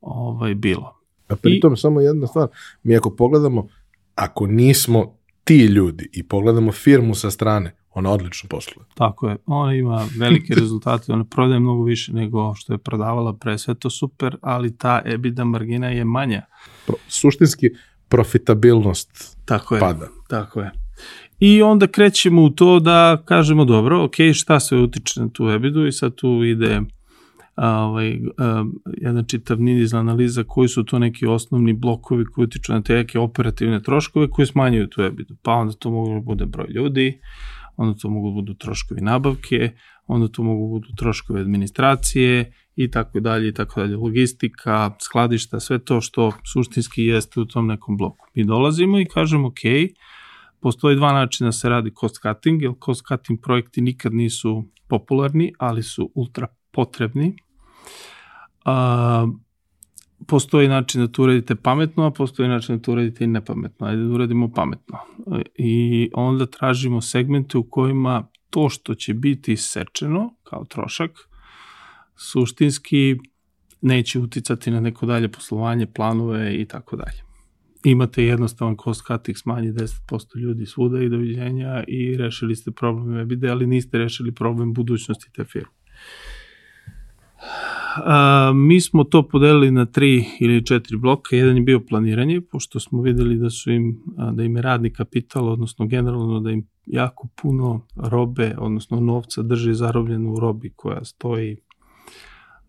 ovaj, 0.02 0.56
bilo. 0.56 0.96
A 1.28 1.36
pritom 1.36 1.74
I, 1.74 1.78
samo 1.78 2.02
jedna 2.02 2.28
stvar, 2.28 2.48
mi 2.84 2.98
ako 2.98 3.16
pogledamo, 3.16 3.68
ako 4.16 4.48
nismo 4.48 5.18
ti 5.44 5.66
ljudi 5.66 6.10
i 6.14 6.28
pogledamo 6.28 6.72
firmu 6.72 7.16
sa 7.16 7.32
strane, 7.32 7.76
ona 7.96 8.10
odlično 8.12 8.50
posluje. 8.50 8.86
Tako 8.94 9.30
je, 9.30 9.38
ona 9.46 9.74
ima 9.74 10.06
velike 10.20 10.56
rezultate, 10.62 11.14
ona 11.14 11.24
prodaje 11.24 11.60
mnogo 11.60 11.84
više 11.84 12.14
nego 12.14 12.56
što 12.56 12.74
je 12.74 12.78
prodavala 12.78 13.34
pre, 13.34 13.58
sve 13.58 13.76
to 13.76 13.90
super, 13.90 14.38
ali 14.42 14.78
ta 14.78 15.02
EBITDA 15.06 15.44
margina 15.44 15.88
je 15.88 16.06
manja. 16.06 16.42
Pro, 16.86 16.96
suštinski 17.08 17.70
profitabilnost 18.08 19.38
tako 19.46 19.76
je, 19.76 19.80
pada. 19.80 20.08
Tako 20.28 20.60
je. 20.60 20.72
I 21.40 21.62
onda 21.62 21.88
krećemo 21.88 22.44
u 22.44 22.50
to 22.50 22.80
da 22.80 23.22
kažemo 23.26 23.66
dobro, 23.66 24.04
ok, 24.04 24.16
šta 24.34 24.60
sve 24.60 24.78
utiče 24.78 25.22
na 25.22 25.30
tu 25.30 25.50
EBITDA 25.50 25.88
i 25.88 25.92
sad 25.92 26.16
tu 26.16 26.44
ide 26.44 26.82
ovaj, 27.56 28.20
jedan 28.98 29.26
čitav 29.26 29.62
niz 29.62 29.94
analiza 29.94 30.44
koji 30.44 30.68
su 30.68 30.84
to 30.84 31.00
neki 31.00 31.26
osnovni 31.26 31.74
blokovi 31.74 32.26
koji 32.26 32.44
utiču 32.44 32.74
na 32.74 32.82
te 32.82 32.94
neke 32.94 33.20
operativne 33.20 33.82
troškove 33.82 34.30
koji 34.30 34.46
smanjuju 34.46 34.88
tu 34.88 35.02
EBITDA. 35.02 35.34
Pa 35.42 35.52
onda 35.52 35.74
to 35.74 35.92
mogu 35.92 36.14
da 36.14 36.20
bude 36.20 36.46
broj 36.46 36.68
ljudi, 36.70 37.20
onda 37.78 37.98
to 37.98 38.10
mogu 38.10 38.32
budu 38.32 38.54
troškovi 38.54 39.02
nabavke, 39.02 39.72
onda 40.08 40.28
to 40.28 40.44
mogu 40.44 40.68
budu 40.68 40.88
troškovi 40.98 41.42
administracije 41.42 42.54
i 42.76 42.92
tako 42.92 43.20
dalje 43.20 43.48
i 43.48 43.54
tako 43.54 43.80
dalje, 43.80 43.96
logistika, 43.96 44.96
skladišta, 45.02 45.60
sve 45.60 45.80
to 45.80 46.02
što 46.02 46.32
suštinski 46.54 47.04
jeste 47.04 47.40
u 47.40 47.46
tom 47.46 47.68
nekom 47.68 47.98
bloku. 47.98 48.28
Mi 48.34 48.46
dolazimo 48.46 49.00
i 49.00 49.06
kažemo, 49.06 49.48
ok, 49.48 49.60
postoji 50.60 50.96
dva 50.96 51.14
načina 51.14 51.48
da 51.48 51.52
se 51.52 51.70
radi 51.70 51.92
cost 52.00 52.22
cutting, 52.22 52.62
jer 52.62 52.72
cost 52.86 53.06
cutting 53.08 53.40
projekti 53.42 53.82
nikad 53.82 54.14
nisu 54.14 54.64
popularni, 54.88 55.54
ali 55.60 55.84
su 55.84 56.12
ultra 56.16 56.48
potrebni. 56.72 57.36
A, 58.66 59.28
postoji 60.28 60.68
način 60.68 61.02
da 61.02 61.08
to 61.08 61.24
uradite 61.24 61.56
pametno, 61.56 62.06
a 62.06 62.12
postoji 62.12 62.50
način 62.50 62.78
da 62.78 62.82
to 62.82 62.92
uradite 62.92 63.24
i 63.24 63.28
nepametno. 63.28 63.88
Ajde 63.88 64.04
da 64.04 64.14
uradimo 64.14 64.52
pametno. 64.52 64.98
I 65.56 66.10
onda 66.14 66.46
tražimo 66.46 67.02
segmente 67.02 67.58
u 67.58 67.64
kojima 67.64 68.28
to 68.50 68.70
što 68.70 68.96
će 68.96 69.14
biti 69.14 69.54
isečeno 69.54 70.36
kao 70.44 70.66
trošak, 70.66 71.12
suštinski 72.16 73.18
neće 73.82 74.20
uticati 74.20 74.72
na 74.72 74.80
neko 74.80 75.06
dalje 75.06 75.28
poslovanje, 75.32 75.86
planove 75.86 76.56
i 76.56 76.66
tako 76.66 76.96
dalje. 76.96 77.26
Imate 77.84 78.24
jednostavan 78.24 78.76
cost 78.84 79.06
cutting, 79.08 79.38
smanji 79.38 79.72
10% 79.72 80.38
ljudi 80.38 80.66
svuda 80.66 81.02
i 81.02 81.10
doviđenja 81.10 81.84
i 81.88 82.18
rešili 82.18 82.56
ste 82.56 82.72
problem 82.72 83.18
EBITDA, 83.18 83.48
ali 83.48 83.68
niste 83.68 83.98
rešili 83.98 84.32
problem 84.32 84.74
budućnosti 84.74 85.32
te 85.36 85.44
firme. 85.44 85.72
A, 87.96 88.52
mi 88.56 88.82
smo 88.82 89.04
to 89.04 89.28
podelili 89.28 89.72
na 89.72 89.86
tri 89.86 90.26
ili 90.40 90.66
četiri 90.66 90.98
bloka. 90.98 91.36
Jedan 91.36 91.56
je 91.56 91.62
bio 91.62 91.80
planiranje, 91.80 92.42
pošto 92.42 92.80
smo 92.80 93.02
videli 93.02 93.38
da 93.38 93.50
su 93.50 93.72
im, 93.72 94.04
da 94.34 94.44
im 94.44 94.56
je 94.56 94.62
radni 94.62 94.94
kapital, 94.94 95.50
odnosno 95.50 95.88
generalno 95.88 96.40
da 96.40 96.52
im 96.52 96.68
jako 96.86 97.28
puno 97.42 97.88
robe, 97.96 98.56
odnosno 98.58 99.00
novca 99.00 99.42
drži 99.42 99.74
zarobljeno 99.74 100.34
u 100.34 100.40
robi 100.40 100.70
koja 100.76 101.04
stoji 101.04 101.58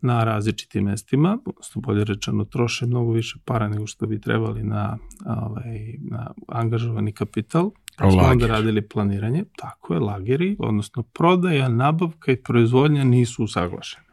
na 0.00 0.24
različitim 0.24 0.84
mestima, 0.84 1.38
odnosno 1.46 1.80
bolje 1.80 2.04
rečeno 2.04 2.44
troše 2.44 2.86
mnogo 2.86 3.12
više 3.12 3.38
para 3.44 3.68
nego 3.68 3.86
što 3.86 4.06
bi 4.06 4.20
trebali 4.20 4.62
na, 4.62 4.98
ovaj, 5.26 5.94
na 6.10 6.30
angažovani 6.48 7.12
kapital. 7.12 7.70
Pa 7.98 8.10
smo 8.10 8.22
onda 8.22 8.46
radili 8.46 8.88
planiranje, 8.88 9.44
tako 9.56 9.94
je, 9.94 10.00
lageri, 10.00 10.56
odnosno 10.58 11.02
prodaja, 11.02 11.68
nabavka 11.68 12.32
i 12.32 12.36
proizvodnja 12.36 13.04
nisu 13.04 13.44
usaglašeni 13.44 14.05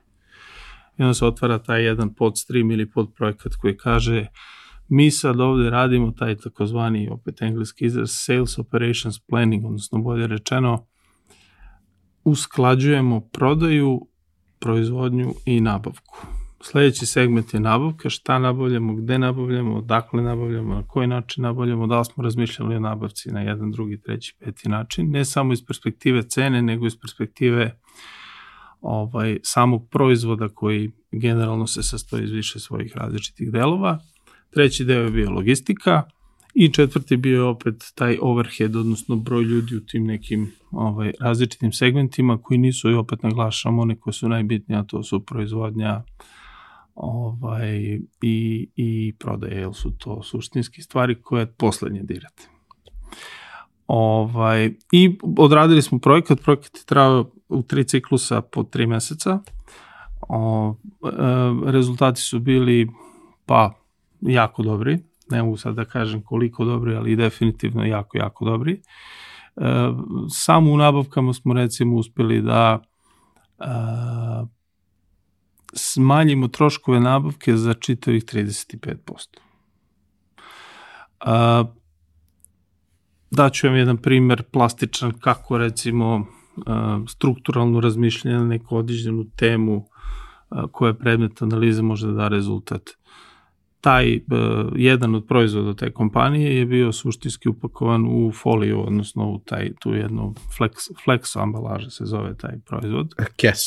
i 0.98 1.04
onda 1.04 1.14
se 1.14 1.26
otvara 1.26 1.60
taj 1.60 1.84
jedan 1.84 2.14
podstream 2.14 2.72
ili 2.72 2.90
podprojekt 2.90 3.56
koji 3.62 3.78
kaže 3.78 4.28
mi 4.88 5.12
sad 5.12 5.40
ovde 5.40 5.70
radimo 5.70 6.12
taj 6.12 6.36
takozvani, 6.36 7.10
opet 7.12 7.42
engleski 7.42 7.86
izraz, 7.86 8.10
sales 8.12 8.60
operations 8.60 9.20
planning, 9.20 9.66
odnosno 9.66 10.00
bolje 10.00 10.28
rečeno, 10.28 10.86
usklađujemo 12.24 13.20
prodaju, 13.20 14.08
proizvodnju 14.60 15.34
i 15.46 15.62
nabavku. 15.62 16.28
Sledeći 16.62 17.06
segment 17.06 17.54
je 17.54 17.60
nabavka, 17.60 18.10
šta 18.10 18.40
nabavljamo, 18.40 18.96
gde 18.96 19.20
nabavljamo, 19.20 19.76
odakle 19.76 20.24
nabavljamo, 20.24 20.76
na 20.76 20.84
koji 20.88 21.08
način 21.08 21.42
nabavljamo, 21.42 21.88
da 21.88 22.00
li 22.00 22.06
smo 22.06 22.24
razmišljali 22.24 22.76
o 22.76 22.80
nabavci 22.80 23.32
na 23.32 23.42
jedan, 23.42 23.72
drugi, 23.72 24.02
treći, 24.02 24.36
peti 24.40 24.70
način, 24.70 25.12
ne 25.12 25.26
samo 25.26 25.54
iz 25.54 25.66
perspektive 25.66 26.24
cene, 26.24 26.62
nego 26.62 26.88
iz 26.88 27.00
perspektive 27.02 27.80
ovaj, 28.84 29.40
samog 29.44 29.90
proizvoda 29.90 30.50
koji 30.50 30.92
generalno 31.12 31.68
se 31.68 31.84
sastoji 31.84 32.24
iz 32.24 32.32
više 32.32 32.60
svojih 32.60 32.94
različitih 32.96 33.52
delova. 33.52 34.00
Treći 34.50 34.86
deo 34.86 35.04
je 35.04 35.12
bio 35.12 35.32
logistika 35.32 36.04
i 36.54 36.74
četvrti 36.74 37.18
bio 37.18 37.36
je 37.36 37.44
opet 37.44 37.92
taj 37.96 38.18
overhead, 38.22 38.76
odnosno 38.76 39.16
broj 39.16 39.44
ljudi 39.44 39.76
u 39.76 39.86
tim 39.86 40.06
nekim 40.06 40.52
ovaj, 40.72 41.12
različitim 41.20 41.72
segmentima 41.72 42.38
koji 42.42 42.58
nisu 42.58 42.90
i 42.90 42.94
opet 42.94 43.24
naglašamo 43.24 43.82
one 43.82 44.00
koje 44.00 44.14
su 44.14 44.30
najbitnije, 44.30 44.80
a 44.80 44.84
to 44.84 45.04
su 45.04 45.26
proizvodnja 45.26 46.04
ovaj, 46.96 48.00
i, 48.22 48.68
i 48.76 49.14
prodaje, 49.20 49.60
jer 49.60 49.74
su 49.74 49.92
to 49.98 50.24
suštinski 50.24 50.82
stvari 50.82 51.22
koje 51.22 51.46
poslednje 51.46 52.02
dirate. 52.04 52.50
Ovaj, 53.88 54.74
I 54.92 55.18
odradili 55.38 55.82
smo 55.82 56.00
projekat, 56.00 56.42
projekat 56.42 56.76
je 56.76 56.86
trao 56.86 57.32
u 57.54 57.64
tri 57.64 57.84
ciklusa 57.84 58.42
po 58.42 58.64
tri 58.64 58.88
meseca. 58.88 59.40
O, 60.22 60.76
e, 61.04 61.72
rezultati 61.72 62.22
su 62.22 62.40
bili 62.40 62.88
pa 63.46 63.74
jako 64.22 64.64
dobri, 64.64 65.00
ne 65.30 65.44
mogu 65.44 65.58
sad 65.58 65.76
da 65.76 65.86
kažem 65.86 66.22
koliko 66.22 66.66
dobri, 66.66 66.96
ali 66.96 67.16
definitivno 67.16 67.86
jako, 67.86 68.18
jako 68.18 68.46
dobri. 68.46 68.82
E, 69.56 69.62
samo 70.30 70.72
u 70.72 70.78
nabavkama 70.78 71.34
smo 71.34 71.54
recimo 71.54 71.96
uspeli 71.96 72.42
da 72.42 72.80
e, 73.60 73.66
smanjimo 75.74 76.48
troškove 76.48 77.00
nabavke 77.00 77.58
za 77.58 77.74
čitavih 77.74 78.26
35%. 78.26 79.28
E, 81.26 81.64
daću 83.32 83.68
vam 83.68 83.76
jedan 83.76 83.98
primer 83.98 84.44
plastičan 84.44 85.12
kako 85.20 85.58
recimo 85.58 86.26
strukturalno 87.10 87.80
razmišljanje 87.80 88.38
na 88.38 88.46
neku 88.46 88.78
određenu 88.78 89.26
temu 89.36 89.86
koja 90.72 90.88
je 90.88 90.98
predmet 90.98 91.42
analize 91.42 91.82
može 91.82 92.08
da 92.08 92.14
da 92.14 92.28
rezultat. 92.28 92.82
Taj 93.82 94.20
jedan 94.76 95.16
od 95.16 95.26
proizvoda 95.28 95.74
te 95.74 95.92
kompanije 95.92 96.58
je 96.58 96.66
bio 96.66 96.92
suštinski 96.92 97.50
upakovan 97.50 98.06
u 98.06 98.32
foliju, 98.32 98.86
odnosno 98.88 99.30
u 99.30 99.40
taj, 99.40 99.72
tu 99.80 99.94
jednu 99.94 100.34
flex, 100.58 100.72
flex 101.06 101.42
ambalaža 101.42 101.90
se 101.90 102.06
zove 102.06 102.38
taj 102.38 102.60
proizvod. 102.66 103.14
Kes. 103.36 103.60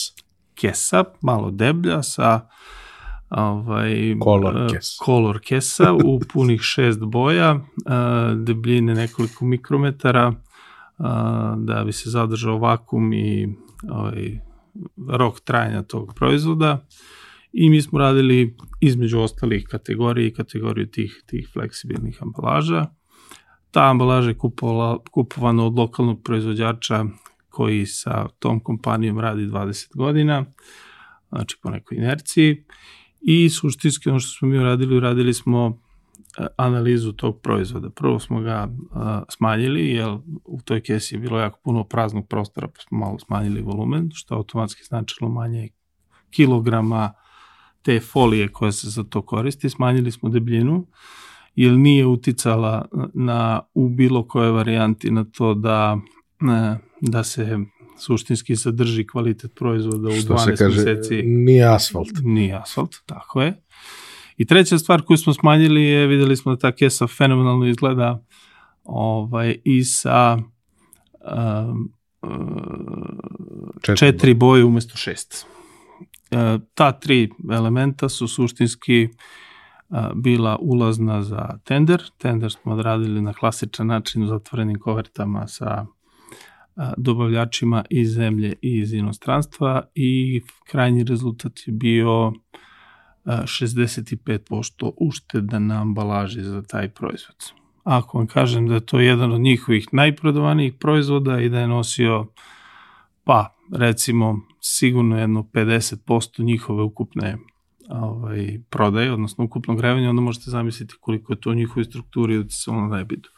Kesa, 0.55 1.05
malo 1.23 1.51
deblja 1.51 2.03
sa 2.03 2.49
ovaj, 3.31 4.17
kolor, 4.21 4.73
kes. 4.73 4.97
kolor 4.99 5.41
kesa 5.45 5.93
u 5.93 6.21
punih 6.33 6.61
šest 6.61 7.01
boja, 7.05 7.61
debljine 8.37 8.95
nekoliko 8.95 9.45
mikrometara, 9.45 10.33
da 11.57 11.83
bi 11.87 11.93
se 11.93 12.11
zadržao 12.11 12.59
vakum 12.59 13.13
i 13.13 13.57
ovaj, 13.91 14.41
rok 15.09 15.41
trajanja 15.41 15.83
tog 15.83 16.13
proizvoda 16.15 16.87
i 17.53 17.71
mi 17.71 17.83
smo 17.83 17.99
radili 17.99 18.57
između 18.81 19.21
ostalih 19.21 19.67
kategorija 19.71 20.27
i 20.27 20.33
kategoriju 20.33 20.87
tih, 20.87 21.23
tih 21.27 21.49
fleksibilnih 21.53 22.23
ambalaža. 22.23 22.87
Ta 23.71 23.91
ambalaža 23.91 24.29
je 24.29 24.39
kupovala, 24.39 24.99
kupovana 25.11 25.67
od 25.67 25.75
lokalnog 25.75 26.23
proizvođača 26.23 27.05
koji 27.49 27.87
sa 27.87 28.29
tom 28.39 28.61
kompanijom 28.61 29.21
radi 29.21 29.47
20 29.47 29.97
godina, 29.97 30.45
znači 31.29 31.59
po 31.63 31.71
nekoj 31.71 31.97
inerciji. 31.99 32.65
I 33.21 33.51
suštinski 33.51 34.11
ono 34.11 34.21
što 34.21 34.39
smo 34.39 34.49
mi 34.49 34.59
uradili, 34.59 34.97
uradili 34.97 35.35
smo 35.35 35.81
analizu 36.57 37.13
tog 37.13 37.41
proizvoda. 37.41 37.91
Prvo 37.91 38.19
smo 38.19 38.41
ga 38.41 38.69
a, 38.93 39.23
smanjili, 39.29 39.91
jer 39.91 40.09
u 40.45 40.61
toj 40.65 40.81
kesi 40.81 41.15
je 41.15 41.19
bilo 41.19 41.39
jako 41.39 41.59
puno 41.65 41.85
praznog 41.85 42.29
prostora, 42.29 42.69
pa 42.69 42.81
smo 42.81 42.99
malo 42.99 43.19
smanjili 43.19 43.63
volumen, 43.63 44.11
što 44.15 44.35
automatski 44.35 44.85
značilo 44.85 45.31
manje 45.31 45.69
kilograma 46.31 47.13
te 47.83 48.01
folije 48.01 48.49
koja 48.49 48.73
se 48.73 48.91
za 48.91 49.05
to 49.05 49.23
koristi, 49.23 49.71
smanjili 49.71 50.11
smo 50.11 50.29
debljinu, 50.29 50.87
jer 51.55 51.73
nije 51.73 52.07
uticala 52.07 52.89
na, 53.15 53.61
u 53.75 53.89
bilo 53.89 54.29
koje 54.29 54.51
varijanti 54.51 55.11
na 55.11 55.25
to 55.25 55.55
da, 55.55 55.99
da 57.01 57.25
se 57.25 57.59
suštinski 57.99 58.57
sadrži 58.57 59.07
kvalitet 59.07 59.55
proizvoda 59.55 60.09
u 60.09 60.21
Što 60.21 60.35
12 60.35 60.45
se 60.45 60.57
kaže, 60.57 60.77
meseci. 60.77 61.23
Nije 61.23 61.65
asfalt. 61.75 62.11
Nije 62.23 62.55
asfalt, 62.57 62.97
tako 63.07 63.43
je. 63.43 63.63
I 64.37 64.47
treća 64.47 64.79
stvar 64.79 65.03
koju 65.03 65.17
smo 65.17 65.33
smanjili 65.35 65.85
je, 65.85 66.07
videli 66.07 66.37
smo 66.37 66.55
da 66.55 66.59
ta 66.59 66.73
kesa 66.73 67.07
fenomenalno 67.07 67.67
izgleda 67.67 68.25
ovaj, 68.85 69.57
i 69.65 69.85
sa 69.85 70.39
um, 70.39 71.93
četiri, 73.83 73.97
četiri 73.97 74.35
boje 74.35 74.65
umesto 74.65 74.97
šest. 74.97 75.47
E, 76.31 76.59
ta 76.75 76.93
tri 76.93 77.31
elementa 77.53 78.09
su 78.09 78.29
suštinski 78.29 79.03
e, 79.03 79.09
bila 80.15 80.59
ulazna 80.61 81.23
za 81.23 81.59
tender. 81.65 82.03
Tender 82.19 82.53
smo 82.53 82.73
odradili 82.73 83.21
na 83.21 83.33
klasičan 83.33 83.87
način 83.87 84.23
u 84.23 84.27
zatvorenim 84.27 84.79
kovertama 84.79 85.47
sa 85.47 85.87
e, 85.87 86.83
dobavljačima 86.97 87.85
iz 87.91 88.13
zemlje 88.13 88.55
i 88.63 88.79
iz 88.79 88.93
inostranstva 88.93 89.83
i 89.95 90.41
krajnji 90.67 91.05
rezultat 91.05 91.53
je 91.67 91.73
bio 91.73 92.33
65% 93.27 94.91
ušteda 94.97 95.59
na 95.59 95.81
ambalaži 95.81 96.43
za 96.43 96.63
taj 96.63 96.89
proizvod. 96.89 97.37
Ako 97.85 98.19
vam 98.19 98.27
kažem 98.27 98.69
da 98.69 98.75
je 98.75 98.87
to 98.87 99.01
jedan 99.01 99.33
od 99.33 99.41
njihovih 99.41 99.89
najprodovanijih 99.93 100.75
proizvoda 100.75 101.41
i 101.41 101.49
da 101.49 101.59
je 101.59 101.69
nosio 101.69 102.27
pa 103.25 103.57
recimo 103.73 104.41
sigurno 104.61 105.19
jedno 105.19 105.49
50% 105.53 106.45
njihove 106.45 106.83
ukupne 106.83 107.39
ovaj, 107.89 108.59
prodaje, 108.71 109.13
odnosno 109.13 109.45
ukupnog 109.45 109.79
grevanja, 109.79 110.11
onda 110.11 110.23
možete 110.23 110.51
zamisliti 110.51 110.95
koliko 111.01 111.33
je 111.33 111.41
to 111.41 111.51
u 111.51 111.55
njihovoj 111.55 111.85
strukturi 111.85 112.39
uticalo 112.39 112.81
na 112.81 112.97
nebidu. 112.97 113.29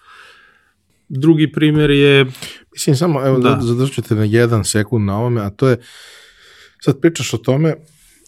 Drugi 1.09 1.53
primjer 1.53 1.91
je... 1.91 2.27
Mislim, 2.73 2.97
samo, 2.97 3.27
evo, 3.27 3.39
da. 3.39 3.59
zadržite 3.61 4.15
na 4.15 4.25
jedan 4.25 4.65
sekund 4.65 5.07
na 5.07 5.19
ovome, 5.19 5.41
a 5.41 5.51
to 5.51 5.69
je, 5.69 5.81
sad 6.81 7.01
pričaš 7.01 7.35
o 7.35 7.39
tome 7.39 7.75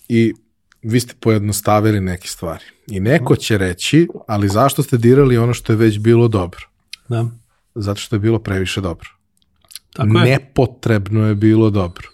i 0.09 0.35
vi 0.83 1.01
ste 1.01 1.15
pojednostavili 1.21 2.01
neke 2.01 2.29
stvari. 2.29 2.65
I 2.87 3.01
neko 3.01 3.37
će 3.37 3.59
reći, 3.59 4.09
ali 4.29 4.49
zašto 4.49 4.83
ste 4.83 4.97
dirali 4.97 5.39
ono 5.39 5.55
što 5.55 5.73
je 5.73 5.77
već 5.77 5.99
bilo 5.99 6.29
dobro? 6.29 6.69
Da. 7.09 7.27
Zato 7.75 8.01
što 8.01 8.17
je 8.17 8.21
bilo 8.21 8.39
previše 8.39 8.81
dobro. 8.81 9.09
Tako 9.93 10.19
je. 10.19 10.25
Nepotrebno 10.25 11.27
je 11.29 11.35
bilo 11.35 11.71
dobro. 11.71 12.09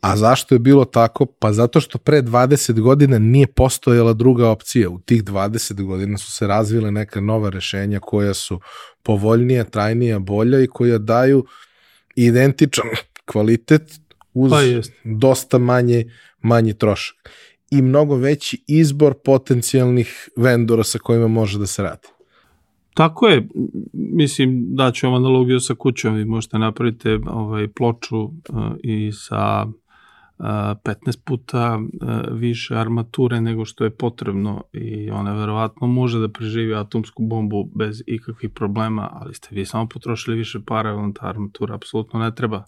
A 0.00 0.16
zašto 0.16 0.54
je 0.54 0.58
bilo 0.58 0.84
tako? 0.84 1.26
Pa 1.26 1.52
zato 1.52 1.80
što 1.80 1.98
pre 1.98 2.22
20 2.22 2.80
godina 2.80 3.18
nije 3.18 3.46
postojala 3.46 4.12
druga 4.12 4.48
opcija. 4.48 4.90
U 4.90 4.98
tih 4.98 5.24
20 5.24 5.82
godina 5.84 6.18
su 6.18 6.32
se 6.32 6.46
razvile 6.46 6.90
neka 6.90 7.20
nova 7.20 7.50
rešenja 7.50 8.00
koja 8.00 8.34
su 8.34 8.60
povoljnija, 9.02 9.64
trajnija, 9.64 10.18
bolja 10.18 10.60
i 10.60 10.66
koja 10.66 10.98
daju 10.98 11.46
identičan 12.16 12.84
kvalitet 13.24 13.82
uz 14.34 14.50
pa 14.50 14.60
dosta 15.04 15.58
manje, 15.58 16.04
manji 16.42 16.74
trošak 16.74 17.16
i 17.70 17.82
mnogo 17.82 18.16
veći 18.16 18.62
izbor 18.66 19.14
potencijalnih 19.24 20.28
vendora 20.36 20.84
sa 20.84 20.98
kojima 20.98 21.28
može 21.28 21.58
da 21.58 21.66
se 21.66 21.82
radi. 21.82 22.08
Tako 22.94 23.28
je, 23.28 23.48
mislim, 23.92 24.66
daću 24.74 25.06
vam 25.06 25.14
analogiju 25.14 25.60
sa 25.60 25.74
kućom, 25.74 26.14
vi 26.14 26.24
možete 26.24 26.58
napraviti 26.58 27.08
ovaj, 27.26 27.68
ploču 27.68 28.18
uh, 28.18 28.30
i 28.82 29.12
sa 29.12 29.66
15 30.38 31.18
puta 31.24 31.80
više 32.30 32.76
armature 32.76 33.40
nego 33.40 33.64
što 33.64 33.84
je 33.84 33.90
potrebno 33.90 34.62
i 34.72 35.10
ona 35.10 35.34
verovatno 35.34 35.86
može 35.86 36.18
da 36.18 36.28
preživi 36.28 36.74
atomsku 36.74 37.22
bombu 37.22 37.70
bez 37.74 38.02
ikakvih 38.06 38.50
problema, 38.50 39.10
ali 39.12 39.34
ste 39.34 39.48
vi 39.50 39.64
samo 39.64 39.88
potrošili 39.88 40.36
više 40.36 40.60
para, 40.66 41.12
ta 41.20 41.26
armatura 41.26 41.74
apsolutno 41.74 42.20
ne 42.20 42.34
treba. 42.34 42.64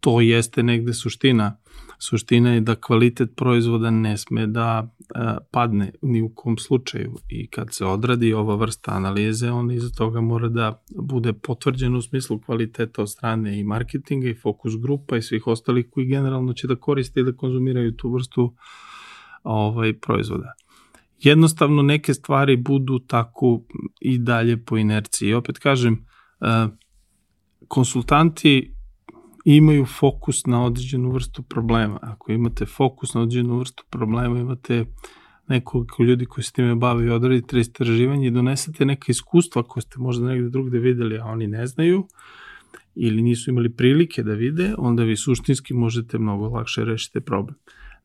To 0.00 0.20
jeste 0.20 0.62
negde 0.62 0.92
suština 0.94 1.56
Suština 1.98 2.52
je 2.54 2.60
da 2.60 2.74
kvalitet 2.74 3.30
proizvoda 3.36 3.90
ne 3.90 4.16
sme 4.16 4.46
da 4.46 4.88
e, 4.98 5.36
padne 5.50 5.92
ni 6.02 6.22
u 6.22 6.28
kom 6.34 6.58
slučaju 6.58 7.14
i 7.28 7.46
kad 7.46 7.74
se 7.74 7.86
odradi 7.86 8.32
ova 8.32 8.54
vrsta 8.54 8.90
analize, 8.90 9.50
on 9.50 9.70
iza 9.70 9.88
toga 9.88 10.20
mora 10.20 10.48
da 10.48 10.82
bude 10.96 11.32
potvrđen 11.32 11.96
u 11.96 12.02
smislu 12.02 12.40
kvaliteta 12.40 13.02
od 13.02 13.10
strane 13.10 13.60
i 13.60 13.64
marketinga 13.64 14.28
i 14.28 14.34
fokus 14.34 14.76
grupa 14.76 15.16
i 15.16 15.22
svih 15.22 15.46
ostalih 15.46 15.86
koji 15.90 16.06
generalno 16.06 16.52
će 16.52 16.66
da 16.66 16.76
koriste 16.76 17.20
i 17.20 17.24
da 17.24 17.32
konzumiraju 17.32 17.96
tu 17.96 18.12
vrstu 18.12 18.54
ovaj 19.42 19.92
proizvoda. 19.92 20.52
Jednostavno 21.18 21.82
neke 21.82 22.14
stvari 22.14 22.56
budu 22.56 22.98
tako 22.98 23.62
i 24.00 24.18
dalje 24.18 24.64
po 24.64 24.76
inerciji. 24.76 25.28
I 25.28 25.34
opet 25.34 25.58
kažem, 25.58 26.06
e, 26.40 26.68
konsultanti 27.68 28.77
imaju 29.56 29.84
fokus 29.84 30.46
na 30.46 30.64
određenu 30.64 31.10
vrstu 31.10 31.42
problema. 31.42 31.98
Ako 32.02 32.32
imate 32.32 32.66
fokus 32.66 33.14
na 33.14 33.20
određenu 33.20 33.58
vrstu 33.58 33.84
problema, 33.90 34.38
imate 34.38 34.84
nekoliko 35.48 36.02
ljudi 36.02 36.26
koji 36.26 36.44
se 36.44 36.52
time 36.52 36.74
bave 36.74 37.06
i 37.06 37.10
odradite 37.10 37.58
istraživanje 37.58 38.26
i 38.26 38.30
donesete 38.30 38.84
neka 38.84 39.06
iskustva 39.08 39.62
koje 39.62 39.82
ste 39.82 39.98
možda 39.98 40.26
negde 40.26 40.48
drugde 40.48 40.78
videli, 40.78 41.18
a 41.18 41.24
oni 41.24 41.46
ne 41.46 41.66
znaju 41.66 42.06
ili 42.94 43.22
nisu 43.22 43.50
imali 43.50 43.70
prilike 43.70 44.22
da 44.22 44.32
vide, 44.32 44.74
onda 44.78 45.02
vi 45.02 45.16
suštinski 45.16 45.74
možete 45.74 46.18
mnogo 46.18 46.48
lakše 46.48 46.84
rešiti 46.84 47.20
problem. 47.20 47.56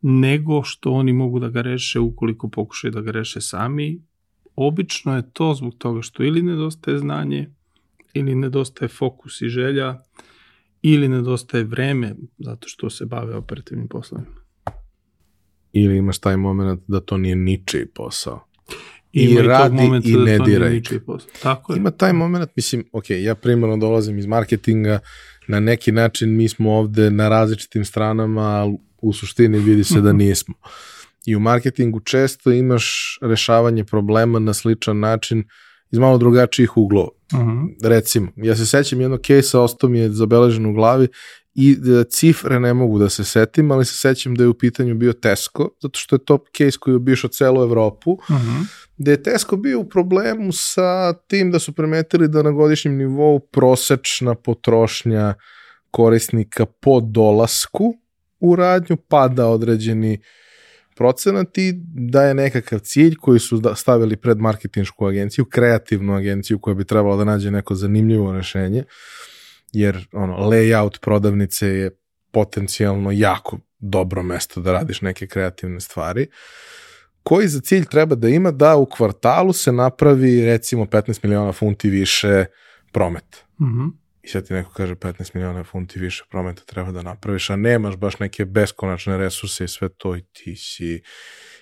Nego 0.02 0.64
što 0.64 0.92
oni 0.92 1.14
mogu 1.14 1.40
da 1.40 1.50
ga 1.50 1.62
reše 1.62 2.00
ukoliko 2.00 2.50
pokušaju 2.50 2.92
da 2.92 3.02
ga 3.02 3.12
reše 3.12 3.42
sami. 3.42 4.02
Obično 4.56 5.16
je 5.16 5.32
to 5.34 5.54
zbog 5.54 5.74
toga 5.78 6.02
što 6.02 6.24
ili 6.24 6.42
nedostaje 6.42 6.98
znanje, 6.98 7.50
ili 8.14 8.36
nedostaje 8.36 8.90
fokus 8.90 9.42
i 9.42 9.50
želja, 9.50 10.00
ili 10.84 11.08
nedostaje 11.08 11.64
vreme 11.64 12.16
zato 12.40 12.68
što 12.68 12.90
se 12.90 13.06
bave 13.06 13.36
operativnim 13.36 13.88
poslovima. 13.88 14.36
Ili 15.74 15.98
imaš 15.98 16.20
taj 16.20 16.38
moment 16.38 16.82
da 16.88 17.00
to 17.00 17.18
nije 17.18 17.36
ničiji 17.36 17.86
posao. 17.86 18.48
I, 19.14 19.24
i 19.24 19.42
radi 19.42 19.90
i 20.04 20.14
da 20.14 20.24
ne 20.24 20.38
da 20.38 20.44
diraj. 20.44 20.82
Tako 21.42 21.74
je. 21.74 21.78
Ima 21.78 21.92
taj 21.92 22.14
moment, 22.14 22.50
mislim, 22.56 22.84
ok, 22.92 23.10
ja 23.10 23.36
primarno 23.36 23.78
dolazim 23.78 24.18
iz 24.18 24.26
marketinga, 24.26 25.00
na 25.48 25.60
neki 25.60 25.92
način 25.92 26.36
mi 26.36 26.50
smo 26.50 26.72
ovde 26.72 27.12
na 27.12 27.30
različitim 27.30 27.86
stranama, 27.86 28.42
ali 28.42 28.78
u 29.02 29.14
suštini 29.14 29.60
vidi 29.60 29.84
se 29.84 30.02
da 30.02 30.14
nismo. 30.14 30.56
I 31.26 31.36
u 31.36 31.40
marketingu 31.40 32.00
često 32.00 32.52
imaš 32.52 33.18
rešavanje 33.22 33.84
problema 33.84 34.40
na 34.40 34.54
sličan 34.54 35.00
način 35.00 35.44
iz 35.94 36.00
malo 36.00 36.18
drugačijih 36.18 36.78
uglova. 36.78 37.10
Uh 37.34 37.40
mhm. 37.40 37.50
-huh. 37.50 37.68
Recimo, 37.84 38.28
ja 38.36 38.56
se 38.56 38.66
sećam 38.66 39.02
jednog 39.02 39.22
kejsa, 39.22 39.62
ostao 39.62 39.90
mi 39.90 40.00
je 40.00 40.10
zabeležen 40.10 40.66
u 40.66 40.74
glavi 40.74 41.08
i 41.56 41.72
e, 41.72 42.04
cifre 42.10 42.60
ne 42.60 42.74
mogu 42.74 43.00
da 43.00 43.10
se 43.10 43.24
setim, 43.24 43.72
ali 43.72 43.86
se 43.86 43.98
sećam 43.98 44.36
da 44.36 44.44
je 44.44 44.48
u 44.48 44.54
pitanju 44.54 44.96
bio 44.96 45.14
Tesco, 45.14 45.70
zato 45.82 46.00
što 46.00 46.16
je 46.16 46.26
to 46.26 46.38
case 46.58 46.78
koji 46.80 46.94
je 46.94 46.96
obišao 46.96 47.30
celu 47.30 47.64
Evropu, 47.64 48.12
uh. 48.12 48.20
-huh. 48.30 48.66
gde 48.98 49.12
je 49.12 49.24
Tesco 49.24 49.56
bio 49.56 49.80
u 49.80 49.90
problemu 49.90 50.52
sa 50.52 51.14
tim 51.14 51.52
da 51.52 51.60
su 51.60 51.74
primetili 51.74 52.28
da 52.28 52.44
na 52.44 52.52
godišnjem 52.52 52.98
nivou 52.98 53.40
prosečna 53.40 54.36
potrošnja 54.36 55.34
korisnika 55.92 56.66
po 56.66 57.00
dolasku 57.02 57.94
u 58.40 58.56
radnju 58.56 58.98
pada 59.10 59.48
određeni 59.48 60.14
uh, 60.14 60.43
procenat 60.96 61.58
i 61.58 61.74
da 61.86 62.24
je 62.24 62.34
nekakav 62.34 62.80
cilj 62.80 63.16
koji 63.16 63.40
su 63.40 63.62
stavili 63.76 64.18
pred 64.18 64.38
marketinšku 64.38 65.06
agenciju, 65.06 65.46
kreativnu 65.46 66.16
agenciju 66.16 66.60
koja 66.60 66.74
bi 66.74 66.86
trebala 66.86 67.16
da 67.16 67.24
nađe 67.24 67.52
neko 67.52 67.76
zanimljivo 67.76 68.34
rešenje, 68.34 68.84
jer 69.72 70.08
ono, 70.12 70.38
layout 70.38 71.00
prodavnice 71.02 71.68
je 71.68 71.92
potencijalno 72.32 73.12
jako 73.12 73.60
dobro 73.80 74.24
mesto 74.24 74.62
da 74.62 74.72
radiš 74.72 75.02
neke 75.02 75.28
kreativne 75.28 75.80
stvari, 75.80 76.28
koji 77.24 77.48
za 77.48 77.60
cilj 77.62 77.86
treba 77.86 78.16
da 78.16 78.30
ima 78.30 78.52
da 78.52 78.76
u 78.76 78.86
kvartalu 78.86 79.54
se 79.54 79.72
napravi 79.72 80.46
recimo 80.46 80.86
15 80.86 81.20
miliona 81.24 81.52
funti 81.52 81.90
više 81.90 82.46
promet. 82.92 83.44
Mm 83.62 83.66
-hmm. 83.66 84.03
I 84.24 84.28
sad 84.28 84.48
ti 84.48 84.54
neko 84.54 84.72
kaže 84.74 84.96
15 84.96 85.36
miliona 85.36 85.64
funti 85.64 86.00
više 86.00 86.24
prometa 86.30 86.64
treba 86.66 86.92
da 86.92 87.02
napraviš, 87.02 87.50
a 87.50 87.56
nemaš 87.56 87.96
baš 87.96 88.20
neke 88.20 88.46
beskonačne 88.46 89.18
resurse 89.18 89.64
i 89.64 89.68
sve 89.68 89.90
to 89.90 90.16
i 90.16 90.22
ti 90.22 90.56
si 90.56 91.02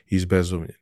izbezumljen. 0.05 0.77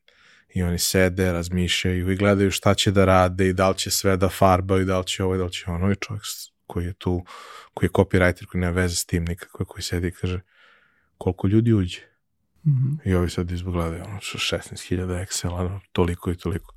I 0.56 0.64
oni 0.64 0.80
sede, 0.80 1.32
razmišljaju 1.32 2.12
i 2.12 2.16
gledaju 2.16 2.52
šta 2.52 2.74
će 2.74 2.92
da 2.92 3.06
rade 3.06 3.48
i 3.48 3.54
da 3.54 3.70
li 3.70 3.78
će 3.78 3.92
sve 3.92 4.18
da 4.18 4.30
farbaju 4.30 4.86
da 4.86 5.00
li 5.00 5.06
će 5.06 5.24
ovo 5.24 5.36
i 5.36 5.38
da 5.38 5.44
li 5.44 5.52
će 5.52 5.72
ono 5.72 5.92
i 5.92 5.96
čovjek 5.96 6.24
koji 6.68 6.86
je 6.86 6.94
tu, 6.94 7.26
koji 7.74 7.88
je 7.88 7.92
copywriter, 7.92 8.46
koji 8.46 8.62
nema 8.62 8.74
veze 8.74 8.96
s 8.96 9.06
tim 9.06 9.26
nikakve, 9.26 9.66
koji 9.66 9.84
sedi 9.84 10.08
i 10.08 10.12
kaže 10.12 10.42
koliko 11.18 11.48
ljudi 11.48 11.74
uđe. 11.74 12.02
Mm 12.66 12.72
-hmm. 12.72 13.10
I 13.10 13.14
ovi 13.16 13.30
sad 13.30 13.52
izgledaju 13.52 14.04
ono 14.04 14.18
16.000 14.18 15.26
Excela, 15.26 15.60
ono, 15.60 15.82
toliko 15.92 16.32
i 16.32 16.38
toliko. 16.38 16.76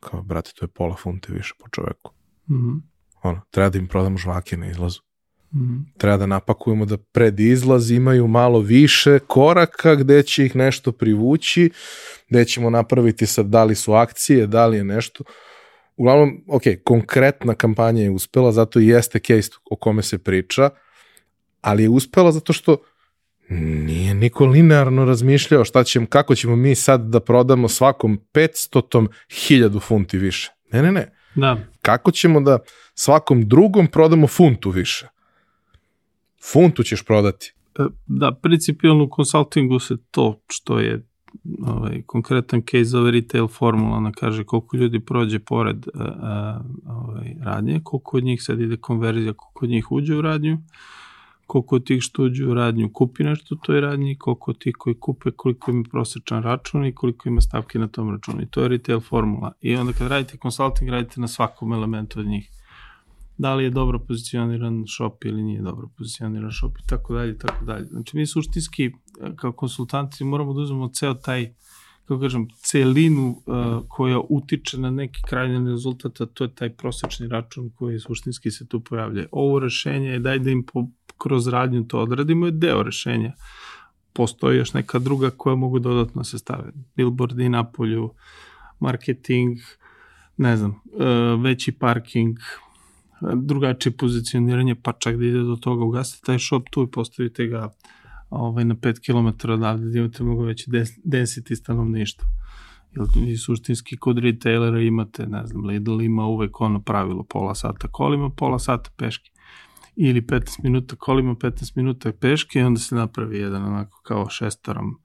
Kao, 0.00 0.22
brate, 0.22 0.50
to 0.54 0.64
je 0.64 0.68
pola 0.68 0.96
funte 0.96 1.32
više 1.32 1.54
po 1.58 1.68
čoveku. 1.68 2.12
Mm 2.50 2.54
-hmm. 2.54 2.93
Ono, 3.24 3.40
treba 3.50 3.68
da 3.68 3.78
im 3.78 3.86
prodamo 3.88 4.18
žvake 4.18 4.56
na 4.56 4.66
izlazu. 4.66 5.00
Mm. 5.54 5.84
Treba 5.98 6.16
da 6.16 6.26
napakujemo 6.26 6.84
da 6.84 6.96
pred 6.96 7.40
izlaz 7.40 7.90
imaju 7.90 8.26
malo 8.26 8.60
više 8.60 9.18
koraka 9.18 9.94
gde 9.94 10.22
će 10.22 10.46
ih 10.46 10.56
nešto 10.56 10.92
privući, 10.92 11.70
gde 12.28 12.44
ćemo 12.44 12.70
napraviti 12.70 13.26
sad 13.26 13.46
da 13.46 13.64
li 13.64 13.74
su 13.74 13.92
akcije, 13.92 14.46
da 14.46 14.66
li 14.66 14.76
je 14.76 14.84
nešto. 14.84 15.24
Uglavnom, 15.96 16.44
ok, 16.48 16.62
konkretna 16.84 17.54
kampanja 17.54 18.02
je 18.02 18.10
uspela, 18.10 18.52
zato 18.52 18.80
i 18.80 18.86
jeste 18.86 19.18
case 19.18 19.50
o 19.70 19.76
kome 19.76 20.02
se 20.02 20.18
priča, 20.18 20.70
ali 21.60 21.82
je 21.82 21.88
uspela 21.88 22.32
zato 22.32 22.52
što 22.52 22.76
nije 23.48 24.14
niko 24.14 24.46
linearno 24.46 25.04
razmišljao 25.04 25.64
šta 25.64 25.84
ćemo, 25.84 26.06
kako 26.06 26.34
ćemo 26.34 26.56
mi 26.56 26.74
sad 26.74 27.00
da 27.00 27.20
prodamo 27.20 27.68
svakom 27.68 28.20
500 28.32 29.06
hiljadu 29.30 29.80
funti 29.80 30.18
više. 30.18 30.52
Ne, 30.72 30.82
ne, 30.82 30.92
ne. 30.92 31.23
Da. 31.34 31.56
Kako 31.82 32.10
ćemo 32.10 32.40
da 32.40 32.58
svakom 32.94 33.48
drugom 33.48 33.86
prodamo 33.86 34.26
funtu 34.26 34.70
više? 34.70 35.08
Funtu 36.52 36.82
ćeš 36.82 37.04
prodati. 37.04 37.54
E, 37.78 37.82
da, 38.06 38.32
principijalno 38.42 39.04
u 39.04 39.08
konsultingu 39.08 39.78
se 39.78 39.96
to 40.10 40.40
što 40.48 40.78
je 40.78 41.06
ovaj, 41.66 42.02
konkretan 42.06 42.62
case 42.62 42.84
za 42.84 43.10
retail 43.10 43.48
formula, 43.48 43.96
ona 43.96 44.12
kaže 44.12 44.44
koliko 44.44 44.76
ljudi 44.76 45.00
prođe 45.00 45.38
pored 45.38 45.76
e, 45.76 45.90
e, 45.98 46.04
ovaj, 46.86 47.36
radnje, 47.42 47.80
koliko 47.84 48.16
od 48.16 48.24
njih 48.24 48.42
sad 48.42 48.60
ide 48.60 48.76
konverzija, 48.76 49.32
koliko 49.32 49.64
od 49.64 49.70
njih 49.70 49.92
uđe 49.92 50.16
u 50.16 50.22
radnju, 50.22 50.58
koliko 51.46 51.78
tih 51.78 52.02
što 52.02 52.22
uđe 52.22 52.46
u 52.46 52.54
radnju 52.54 52.90
kupi 52.92 53.24
nešto 53.24 53.54
u 53.54 53.58
toj 53.58 53.80
radnji, 53.80 54.18
koliko 54.18 54.52
tih 54.52 54.74
koji 54.78 54.94
kupe, 55.00 55.30
koliko 55.30 55.70
ima 55.70 55.84
prosječan 55.90 56.42
račun 56.42 56.86
i 56.86 56.94
koliko 56.94 57.28
ima 57.28 57.40
stavke 57.40 57.78
na 57.78 57.88
tom 57.88 58.10
računu. 58.10 58.42
I 58.42 58.46
to 58.46 58.62
je 58.62 58.68
retail 58.68 59.00
formula. 59.00 59.52
I 59.60 59.76
onda 59.76 59.92
kad 59.92 60.08
radite 60.08 60.38
consulting, 60.42 60.90
radite 60.90 61.20
na 61.20 61.28
svakom 61.28 61.72
elementu 61.72 62.20
od 62.20 62.26
njih. 62.26 62.50
Da 63.38 63.54
li 63.54 63.64
je 63.64 63.70
dobro 63.70 63.98
pozicioniran 63.98 64.84
shop 64.96 65.24
ili 65.24 65.42
nije 65.42 65.62
dobro 65.62 65.88
pozicioniran 65.98 66.52
shop 66.52 66.78
i 66.78 66.86
tako 66.86 67.14
dalje 67.14 67.32
i 67.32 67.38
tako 67.38 67.64
dalje. 67.64 67.84
Znači 67.84 68.16
mi 68.16 68.26
suštinski 68.26 68.90
kao 69.36 69.52
konsultanti 69.52 70.24
moramo 70.24 70.54
da 70.54 70.60
uzmemo 70.60 70.88
ceo 70.88 71.14
taj 71.14 71.54
kako 72.04 72.20
kažem, 72.20 72.48
celinu 72.56 73.28
uh, 73.28 73.54
koja 73.88 74.20
utiče 74.28 74.78
na 74.78 74.90
neki 74.90 75.20
krajnji 75.28 75.70
rezultat, 75.70 76.20
a 76.20 76.26
to 76.26 76.44
je 76.44 76.54
taj 76.54 76.70
prosečni 76.70 77.28
račun 77.28 77.70
koji 77.74 78.00
suštinski 78.00 78.50
se 78.50 78.66
tu 78.68 78.80
pojavlja. 78.80 79.26
Ovo 79.32 79.58
rešenje 79.58 80.08
je 80.08 80.18
daj 80.18 80.38
da 80.38 80.50
im 80.50 80.62
po, 80.62 80.86
kroz 81.18 81.48
radnju 81.48 81.84
to 81.84 82.00
odradimo 82.00 82.46
je 82.46 82.52
deo 82.52 82.82
rešenja. 82.82 83.32
Postoji 84.12 84.58
još 84.58 84.74
neka 84.74 84.98
druga 84.98 85.30
koja 85.30 85.56
mogu 85.56 85.78
dodatno 85.78 86.20
da 86.20 86.24
se 86.24 86.38
stave. 86.38 86.72
Billboardi 86.96 87.48
na 87.48 87.64
polju, 87.64 88.10
marketing, 88.80 89.58
ne 90.36 90.56
znam, 90.56 90.70
uh, 90.70 91.42
veći 91.42 91.72
parking, 91.72 92.38
drugačije 93.34 93.92
pozicioniranje, 93.96 94.74
pa 94.74 94.92
čak 94.92 95.16
da 95.16 95.24
ide 95.24 95.38
do 95.38 95.56
toga, 95.56 95.84
ugasite 95.84 96.26
taj 96.26 96.38
shop 96.38 96.62
tu 96.70 96.82
i 96.82 96.90
postavite 96.90 97.46
ga 97.46 97.70
ovaj, 98.30 98.64
na 98.64 98.74
5 98.74 99.00
km 99.06 99.52
odavde 99.52 99.90
da 99.90 99.98
imate 99.98 100.22
mnogo 100.22 100.42
veće 100.42 100.70
density 101.04 101.54
stanovništva. 101.54 102.28
Jer 102.96 103.26
vi 103.26 103.36
suštinski 103.36 103.96
kod 103.96 104.18
retailera 104.18 104.80
imate, 104.80 105.26
ne 105.26 105.46
znam, 105.46 105.64
Lidl 105.64 106.00
ima 106.00 106.26
uvek 106.26 106.60
ono 106.60 106.80
pravilo 106.82 107.22
pola 107.22 107.54
sata 107.54 107.88
kolima, 107.88 108.30
pola 108.30 108.58
sata 108.58 108.90
peške. 108.96 109.30
Ili 109.96 110.22
15 110.22 110.62
minuta 110.62 110.96
kolima, 110.96 111.34
15 111.34 111.72
minuta 111.76 112.12
peške 112.12 112.58
i 112.58 112.62
onda 112.62 112.80
se 112.80 112.94
napravi 112.94 113.38
jedan 113.38 113.64
onako 113.64 114.00
kao 114.02 114.28
šestarom 114.28 114.98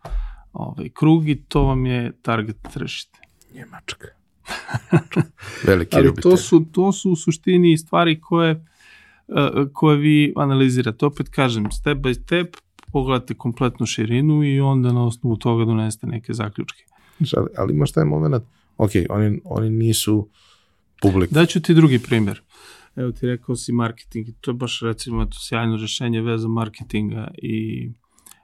ovaj, 0.53 0.89
krug 0.89 1.29
i 1.29 1.43
to 1.43 1.63
vam 1.63 1.85
je 1.85 2.11
target 2.21 2.57
tržište. 2.73 3.19
Njemačka. 3.53 4.07
Veliki 5.67 5.95
Ali 5.95 6.15
to 6.21 6.37
su, 6.37 6.65
to 6.71 6.91
su 6.91 7.11
u 7.11 7.15
suštini 7.15 7.77
stvari 7.77 8.21
koje, 8.21 8.65
koje 9.73 9.97
vi 9.97 10.33
analizirate. 10.35 11.05
Opet 11.05 11.29
kažem, 11.29 11.71
step 11.71 11.97
by 11.97 12.23
step, 12.23 12.55
pogledate 12.91 13.33
kompletnu 13.33 13.85
širinu 13.85 14.43
i 14.43 14.59
onda 14.59 14.91
na 14.91 15.05
osnovu 15.05 15.37
toga 15.37 15.65
donesete 15.65 16.07
neke 16.07 16.33
zaključke. 16.33 16.83
Ali, 17.37 17.47
ali 17.57 17.73
imaš 17.73 17.91
taj 17.91 18.05
moment, 18.05 18.43
ok, 18.77 18.91
oni, 19.09 19.41
oni 19.45 19.69
nisu 19.69 20.27
publik. 21.01 21.31
Daću 21.31 21.61
ti 21.61 21.73
drugi 21.73 21.99
primjer. 21.99 22.41
Evo 22.95 23.11
ti 23.11 23.27
rekao 23.27 23.55
si 23.55 23.71
marketing, 23.71 24.27
to 24.41 24.51
je 24.51 24.55
baš 24.55 24.81
recimo 24.81 25.25
to 25.25 25.37
sjajno 25.39 25.77
rešenje 25.77 26.21
veza 26.21 26.47
marketinga 26.47 27.31
i, 27.37 27.89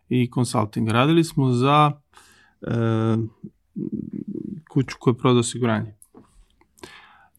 i 0.09 0.29
consultinga. 0.33 0.91
Radili 0.91 1.23
smo 1.23 1.51
za 1.51 1.91
e, 2.61 2.71
kuću 4.69 4.95
koja 4.99 5.13
proda 5.13 5.39
osiguranje 5.39 5.95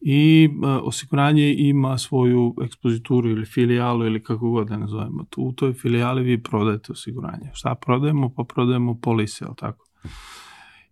i 0.09 0.49
osiguranje 0.83 1.55
ima 1.57 1.97
svoju 1.97 2.55
ekspozituru 2.63 3.29
ili 3.29 3.45
filijalu 3.45 4.05
ili 4.05 4.23
kako 4.23 4.49
god 4.49 4.67
da 4.67 4.77
nazovemo. 4.77 5.25
Tu, 5.29 5.41
u 5.41 5.51
toj 5.51 5.73
filijali 5.73 6.23
vi 6.23 6.43
prodajete 6.43 6.91
osiguranje. 6.91 7.51
Šta 7.53 7.75
prodajemo? 7.75 8.29
Pa 8.29 8.43
prodajemo 8.43 8.99
polise, 9.01 9.45
ali 9.45 9.55
tako? 9.55 9.85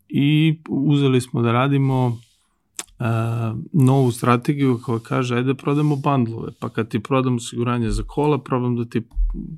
I 0.10 0.60
uzeli 0.70 1.22
smo 1.22 1.42
da 1.42 1.52
radimo 1.52 2.08
uh, 2.08 2.16
novu 3.74 4.12
strategiju 4.12 4.80
koja 4.86 5.00
kaže 5.00 5.36
ajde 5.36 5.48
da 5.48 5.54
prodamo 5.54 5.96
bandlove, 5.96 6.52
pa 6.60 6.70
kad 6.70 6.90
ti 6.90 7.00
prodam 7.00 7.36
osiguranje 7.36 7.90
za 7.90 8.04
kola, 8.04 8.38
probam 8.38 8.76
da 8.76 8.86
ti 8.86 9.02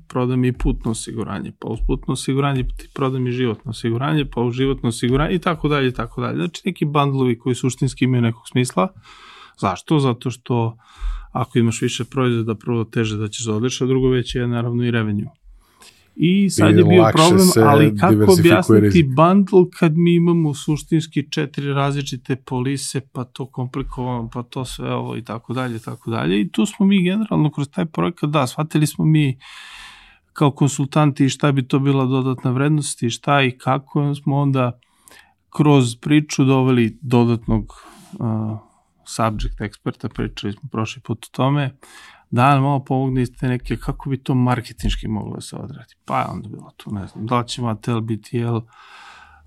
prodam 0.08 0.44
i 0.44 0.52
putno 0.52 0.90
osiguranje, 0.90 1.52
pa 1.58 1.68
uz 1.68 1.78
putno 1.86 2.12
osiguranje 2.12 2.62
ti 2.62 2.88
prodam 2.94 3.26
i 3.26 3.32
životno 3.32 3.70
osiguranje, 3.70 4.24
pa 4.24 4.40
uz 4.40 4.54
životno 4.54 4.88
osiguranje 4.88 5.34
i 5.34 5.38
tako 5.38 5.68
dalje 5.68 5.92
tako 5.92 6.20
dalje. 6.20 6.36
Znači 6.36 6.62
neki 6.64 6.84
bandlovi 6.84 7.38
koji 7.38 7.54
suštinski 7.54 8.04
imaju 8.04 8.22
nekog 8.22 8.48
smisla, 8.48 8.88
uh, 8.94 9.27
Zašto? 9.60 9.98
Zato 9.98 10.30
što 10.30 10.76
ako 11.32 11.58
imaš 11.58 11.82
više 11.82 12.04
proizvoda, 12.04 12.54
prvo 12.54 12.84
teže 12.84 13.16
da 13.16 13.28
ćeš 13.28 13.44
da 13.44 13.54
odliš, 13.54 13.80
a 13.80 13.86
drugo 13.86 14.08
već 14.08 14.34
je 14.34 14.48
naravno 14.48 14.84
i 14.84 14.90
revenue. 14.90 15.30
I 16.20 16.50
sad 16.50 16.74
I 16.74 16.78
je 16.78 16.84
bio 16.84 17.10
problem, 17.12 17.48
ali 17.66 17.96
kako 17.96 18.32
objasniti 18.32 19.02
bundle 19.02 19.70
kad 19.78 19.96
mi 19.96 20.14
imamo 20.14 20.54
suštinski 20.54 21.30
četiri 21.30 21.72
različite 21.72 22.36
polise, 22.36 23.00
pa 23.00 23.24
to 23.24 23.46
komplikovano, 23.46 24.30
pa 24.32 24.42
to 24.42 24.64
sve 24.64 24.94
ovo 24.94 25.16
i 25.16 25.24
tako 25.24 25.52
dalje, 25.52 25.78
tako 25.78 26.10
dalje. 26.10 26.40
I 26.40 26.50
tu 26.50 26.66
smo 26.66 26.86
mi 26.86 27.02
generalno 27.02 27.50
kroz 27.50 27.68
taj 27.68 27.86
projekat, 27.86 28.30
da, 28.30 28.46
shvatili 28.46 28.86
smo 28.86 29.04
mi 29.04 29.38
kao 30.32 30.50
konsultanti 30.50 31.28
šta 31.28 31.52
bi 31.52 31.68
to 31.68 31.78
bila 31.78 32.04
dodatna 32.04 32.50
vrednost 32.50 33.02
i 33.02 33.10
šta 33.10 33.42
i 33.42 33.58
kako 33.58 34.14
smo 34.14 34.36
onda 34.36 34.80
kroz 35.50 35.96
priču 35.96 36.44
doveli 36.44 36.98
dodatnog 37.02 37.72
uh, 38.12 38.67
subject 39.08 39.60
eksperta, 39.60 40.08
pričali 40.08 40.52
smo 40.52 40.68
prošli 40.72 41.02
put 41.02 41.24
o 41.24 41.28
tome, 41.32 41.76
da 42.30 42.54
nam 42.54 42.62
malo 42.62 42.84
pomogne 42.84 43.22
iz 43.22 43.30
te 43.40 43.48
neke, 43.48 43.76
kako 43.76 44.10
bi 44.10 44.22
to 44.22 44.34
marketinški 44.34 45.08
moglo 45.08 45.34
da 45.34 45.40
se 45.40 45.56
odradi. 45.56 45.94
Pa 46.04 46.20
je 46.20 46.26
onda 46.26 46.48
bilo 46.48 46.70
tu, 46.76 46.94
ne 46.94 47.06
znam, 47.06 47.26
da 47.26 47.38
li 47.38 47.48
ćemo 47.48 47.68
ATL, 47.68 48.00
BTL, 48.00 48.58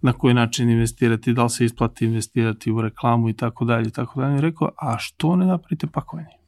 na 0.02 0.14
koji 0.14 0.34
način 0.34 0.70
investirati, 0.70 1.34
da 1.34 1.44
li 1.44 1.50
se 1.50 1.66
isplati 1.66 2.06
investirati 2.06 2.72
u 2.72 2.82
reklamu 2.82 3.30
i 3.30 3.34
tako 3.34 3.66
dalje 3.66 3.88
i 3.88 3.92
tako 3.92 4.22
dalje. 4.22 4.42
Rekao, 4.42 4.70
a 4.78 4.98
što 5.00 5.36
ne 5.36 5.46
napravite 5.46 5.88
pakovanje? 5.88 6.42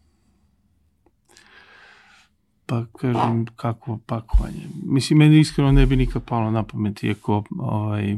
Pa 2.66 2.86
kažem, 3.00 3.46
kako 3.56 4.00
pakovanje? 4.06 4.68
Mislim, 4.84 5.20
meni 5.20 5.40
iskreno 5.40 5.72
ne 5.72 5.86
bi 5.86 5.96
nikad 5.96 6.24
palo 6.26 6.52
na 6.52 6.64
pamet, 6.64 7.04
iako 7.04 7.44
ovaj, 7.60 8.18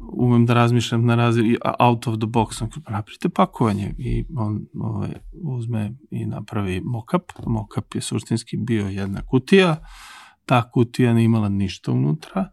umem 0.00 0.46
da 0.46 0.54
razmišljam 0.54 1.06
na 1.06 1.14
razli, 1.14 1.58
out 1.78 2.06
of 2.06 2.14
the 2.16 2.26
box, 2.26 2.62
on 2.62 2.70
pa 2.84 2.90
napravite 2.90 3.28
pakovanje 3.28 3.94
i 3.98 4.24
on 4.36 4.66
ovaj, 4.80 5.10
uzme 5.42 5.94
i 6.10 6.26
napravi 6.26 6.80
mockup. 6.84 7.32
Mockup 7.46 7.94
je 7.94 8.00
suštinski 8.00 8.56
bio 8.56 8.88
jedna 8.88 9.22
kutija, 9.22 9.76
ta 10.46 10.70
kutija 10.70 11.14
ne 11.14 11.24
imala 11.24 11.48
ništa 11.48 11.92
unutra, 11.92 12.50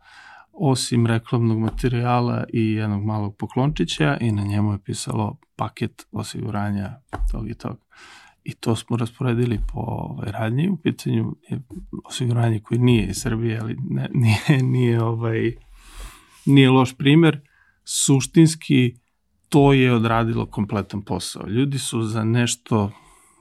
osim 0.54 1.08
reklamnog 1.08 1.60
materijala 1.60 2.44
i 2.54 2.72
jednog 2.72 3.04
malog 3.04 3.36
poklončića 3.38 4.18
i 4.22 4.32
na 4.32 4.44
njemu 4.44 4.72
je 4.72 4.80
pisalo 4.80 5.38
paket 5.56 6.08
osiguranja 6.12 7.00
tog 7.32 7.50
i 7.50 7.54
tog. 7.54 7.78
I 8.44 8.54
to 8.54 8.76
smo 8.76 8.98
rasporedili 8.98 9.60
po 9.74 9.80
ovaj, 9.80 10.32
radnji. 10.32 10.70
U 10.70 10.78
pitanju 10.78 11.36
je 11.50 11.62
osiguranje 12.06 12.60
koje 12.60 12.80
nije 12.80 13.08
iz 13.08 13.16
Srbije, 13.22 13.60
ali 13.60 13.78
ne, 13.90 14.10
nije, 14.24 14.64
nije 14.64 15.04
ovaj, 15.04 15.56
nije 16.46 16.70
loš 16.70 16.98
primer, 16.98 17.40
suštinski 17.84 18.96
to 19.50 19.74
je 19.74 19.94
odradilo 19.94 20.46
kompletan 20.46 21.02
posao. 21.02 21.48
Ljudi 21.48 21.80
su 21.80 22.02
za 22.02 22.24
nešto 22.24 22.92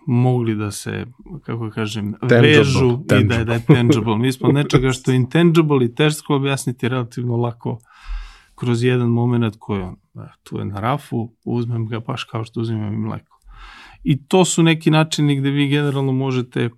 mogli 0.06 0.54
da 0.54 0.70
se, 0.70 1.06
kako 1.42 1.70
kažem, 1.70 2.12
Tangible, 2.12 2.40
vežu 2.40 2.86
i 2.86 3.04
da 3.04 3.16
je, 3.16 3.28
tangible. 3.28 3.44
da 3.44 3.52
je 3.52 3.64
tangible. 3.66 4.18
Mi 4.18 4.32
smo 4.32 4.52
nečega 4.58 4.92
što 4.92 5.10
je 5.10 5.16
intangible 5.16 5.84
i 5.84 5.94
teško 5.94 6.34
objasniti 6.34 6.88
relativno 6.88 7.36
lako 7.36 7.78
kroz 8.54 8.82
jedan 8.82 9.08
moment 9.08 9.56
koji 9.58 9.78
je 9.78 9.84
on, 9.84 9.96
tu 10.42 10.58
je 10.58 10.64
na 10.64 10.80
rafu, 10.80 11.32
uzmem 11.44 11.86
ga 11.86 12.00
baš 12.00 12.24
kao 12.24 12.44
što 12.44 12.60
uzimam 12.60 12.94
i 12.94 12.96
mleko. 12.96 13.38
I 14.04 14.26
to 14.26 14.44
su 14.44 14.62
neki 14.62 14.90
načini 14.90 15.36
gde 15.36 15.50
vi 15.50 15.68
generalno 15.68 16.12
možete, 16.12 16.70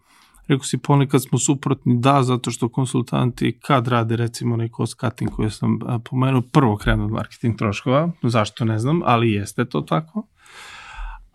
rekao 0.49 0.65
si 0.65 0.79
ponekad 0.79 1.23
smo 1.23 1.39
suprotni, 1.39 2.01
da, 2.01 2.23
zato 2.23 2.51
što 2.51 2.69
konsultanti 2.69 3.59
kad 3.63 3.89
rade 3.89 4.17
recimo 4.17 4.57
neki 4.57 4.75
cost 4.77 5.01
cutting 5.01 5.31
koji 5.31 5.51
sam 5.51 5.79
pomenuo, 6.11 6.43
prvo 6.53 6.77
krenu 6.77 7.05
od 7.05 7.11
marketing 7.11 7.59
troškova, 7.59 8.11
zašto 8.23 8.65
ne 8.65 8.79
znam, 8.79 9.01
ali 9.05 9.33
jeste 9.33 9.65
to 9.65 9.81
tako 9.81 10.27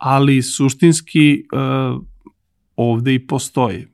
ali 0.00 0.42
suštinski 0.42 1.44
uh, 1.52 2.02
ovde 2.76 3.14
i 3.14 3.26
postoji. 3.26 3.86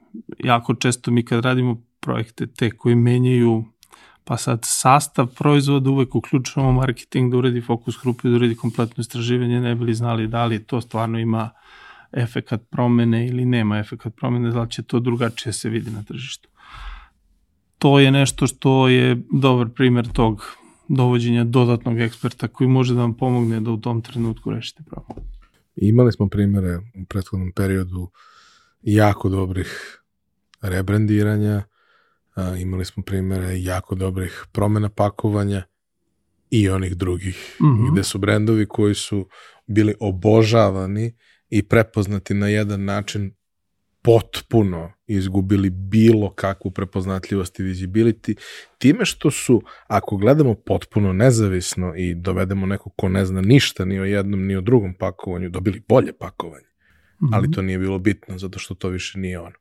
Jako 0.45 0.75
često 0.75 1.11
mi 1.11 1.25
kad 1.25 1.45
radimo 1.45 1.83
projekte 2.01 2.47
te 2.47 2.71
koji 2.71 2.95
menjaju 2.95 3.65
pa 4.25 4.37
sad 4.37 4.61
sastav 4.63 5.27
proizvoda 5.27 5.91
uvek 5.91 6.15
uključujemo 6.15 6.73
marketing 6.73 7.31
da 7.31 7.39
uredi 7.39 7.61
fokus 7.61 7.99
grupe, 8.03 8.29
da 8.29 8.37
uredi 8.37 8.57
kompletno 8.57 9.01
istraživanje, 9.01 9.61
ne 9.61 9.75
bili 9.75 9.95
znali 9.95 10.27
da 10.27 10.45
li 10.45 10.65
to 10.65 10.81
stvarno 10.81 11.19
ima 11.19 11.51
efekat 12.17 12.63
promene 12.71 13.27
ili 13.27 13.45
nema 13.45 13.79
efekat 13.79 14.17
promene, 14.17 14.51
da 14.51 14.63
li 14.63 14.71
će 14.71 14.83
to 14.83 15.01
drugačije 15.01 15.53
se 15.53 15.69
vidi 15.69 15.91
na 15.91 16.03
tržištu. 16.03 16.49
To 17.79 17.99
je 17.99 18.11
nešto 18.11 18.47
što 18.47 18.89
je 18.89 19.23
dobar 19.33 19.69
primer 19.69 20.09
tog 20.13 20.43
dovođenja 20.89 21.45
dodatnog 21.45 22.01
eksperta 22.01 22.49
koji 22.49 22.69
može 22.69 22.95
da 22.95 23.01
vam 23.01 23.17
pomogne 23.17 23.61
da 23.61 23.71
u 23.71 23.81
tom 23.81 24.03
trenutku 24.03 24.51
rešite 24.51 24.83
problem. 24.83 25.27
Imali 25.77 26.13
smo 26.13 26.29
primere 26.29 26.77
u 26.77 27.05
prethodnom 27.09 27.53
periodu 27.53 28.11
jako 28.83 29.29
dobrih 29.29 30.01
rebrandiranja, 30.61 31.63
imali 32.59 32.85
smo 32.85 33.03
primere 33.03 33.61
jako 33.61 33.95
dobrih 33.95 34.45
promena 34.53 34.89
pakovanja 34.89 35.63
i 36.51 36.69
onih 36.69 36.97
drugih, 36.97 37.57
mm. 37.61 37.65
-hmm. 37.65 37.93
gde 37.93 38.03
su 38.03 38.19
brendovi 38.19 38.67
koji 38.67 38.95
su 38.95 39.29
bili 39.67 39.95
obožavani 40.01 41.15
i 41.51 41.63
prepoznati 41.63 42.35
na 42.35 42.49
jedan 42.49 42.85
način 42.85 43.35
potpuno 44.03 44.93
izgubili 45.07 45.71
bilo 45.71 46.35
kakvu 46.35 46.71
prepoznatljivost 46.71 47.61
i 47.61 47.63
visibility 47.63 48.39
time 48.79 49.05
što 49.05 49.31
su, 49.31 49.63
ako 49.87 50.17
gledamo 50.17 50.55
potpuno 50.55 51.13
nezavisno 51.13 51.95
i 51.97 52.15
dovedemo 52.15 52.67
nekog 52.67 52.93
ko 52.97 53.09
ne 53.09 53.27
zna 53.27 53.41
ništa 53.41 53.85
ni 53.85 54.01
o 54.01 54.05
jednom 54.05 54.47
ni 54.47 54.57
o 54.57 54.61
drugom 54.61 54.95
pakovanju, 54.95 55.49
dobili 55.49 55.83
bolje 55.89 56.13
pakovanje. 56.13 56.67
Mhm. 57.23 57.35
Ali 57.35 57.51
to 57.51 57.63
nije 57.63 57.79
bilo 57.79 57.99
bitno, 57.99 58.39
zato 58.39 58.59
što 58.59 58.75
to 58.75 58.89
više 58.89 59.19
nije 59.19 59.41
ono. 59.41 59.57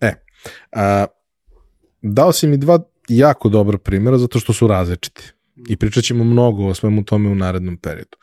E, 0.00 0.14
a, 0.72 1.06
dao 2.02 2.32
si 2.32 2.46
mi 2.46 2.56
dva 2.56 2.78
jako 3.08 3.48
dobra 3.48 3.78
primjera, 3.78 4.18
zato 4.18 4.40
što 4.40 4.52
su 4.52 4.66
različiti. 4.66 5.32
I 5.68 5.76
pričat 5.76 6.04
ćemo 6.04 6.24
mnogo 6.24 6.66
o 6.66 6.74
svemu 6.74 7.04
tome 7.04 7.28
u 7.28 7.34
narednom 7.34 7.76
periodu. 7.76 8.16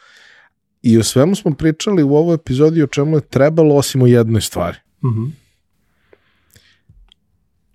I 0.87 0.97
o 0.97 1.03
svemu 1.03 1.35
smo 1.35 1.53
pričali 1.53 2.03
u 2.03 2.15
ovoj 2.15 2.35
epizodi 2.35 2.83
o 2.83 2.87
čemu 2.87 3.17
je 3.17 3.21
trebalo, 3.21 3.75
osim 3.75 4.01
o 4.01 4.07
jednoj 4.07 4.41
stvari. 4.41 4.77
Mhm. 5.05 5.25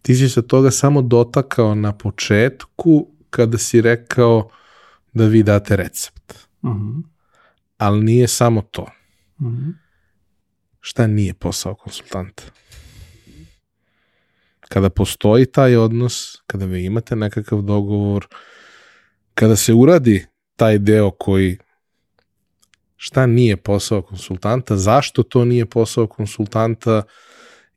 Ti 0.03 0.15
si 0.15 0.29
se 0.29 0.47
toga 0.47 0.71
samo 0.71 1.03
dotakao 1.03 1.75
na 1.75 1.93
početku 1.93 3.09
kada 3.31 3.59
si 3.59 3.81
rekao 3.81 4.49
da 5.13 5.27
vi 5.27 5.43
date 5.43 5.77
recept. 5.77 6.35
Mhm. 6.65 7.01
Ali 7.79 8.05
nije 8.05 8.29
samo 8.29 8.63
to. 8.63 8.87
Mhm. 9.43 9.71
Šta 10.81 11.07
nije 11.07 11.35
posao 11.35 11.75
konsultanta? 11.75 12.43
Kada 14.61 14.91
postoji 14.91 15.47
taj 15.47 15.77
odnos, 15.77 16.43
kada 16.47 16.65
vi 16.65 16.85
imate 16.85 17.17
nekakav 17.17 17.63
dogovor, 17.63 18.27
kada 19.35 19.57
se 19.57 19.75
uradi 19.75 20.27
taj 20.57 20.79
deo 20.79 21.11
koji 21.11 21.59
šta 23.05 23.27
nije 23.27 23.57
posao 23.57 24.03
konsultanta, 24.03 24.77
zašto 24.77 25.23
to 25.23 25.45
nije 25.45 25.67
posao 25.67 26.07
konsultanta 26.07 27.03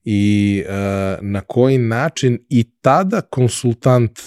i 0.04 0.64
e, 0.68 0.74
na 1.22 1.42
koji 1.42 1.78
način 1.78 2.40
i 2.50 2.64
tada 2.82 3.22
konsultant 3.22 4.20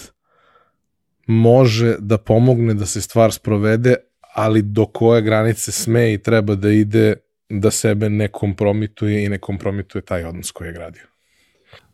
može 1.27 1.95
da 1.99 2.17
pomogne 2.17 2.73
da 2.73 2.85
se 2.85 3.01
stvar 3.01 3.31
sprovede, 3.31 3.95
ali 4.35 4.61
do 4.61 4.85
koje 4.85 5.21
granice 5.21 5.71
sme 5.71 6.13
i 6.13 6.23
treba 6.23 6.55
da 6.55 6.69
ide 6.69 7.15
da 7.49 7.71
sebe 7.71 8.09
ne 8.09 8.27
kompromituje 8.27 9.25
i 9.25 9.29
ne 9.29 9.37
kompromituje 9.37 10.01
taj 10.01 10.23
odnos 10.23 10.51
koji 10.51 10.67
je 10.67 10.73
gradio. 10.73 11.07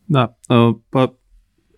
Da, 0.08 0.38
a, 0.50 0.74
pa 0.90 1.08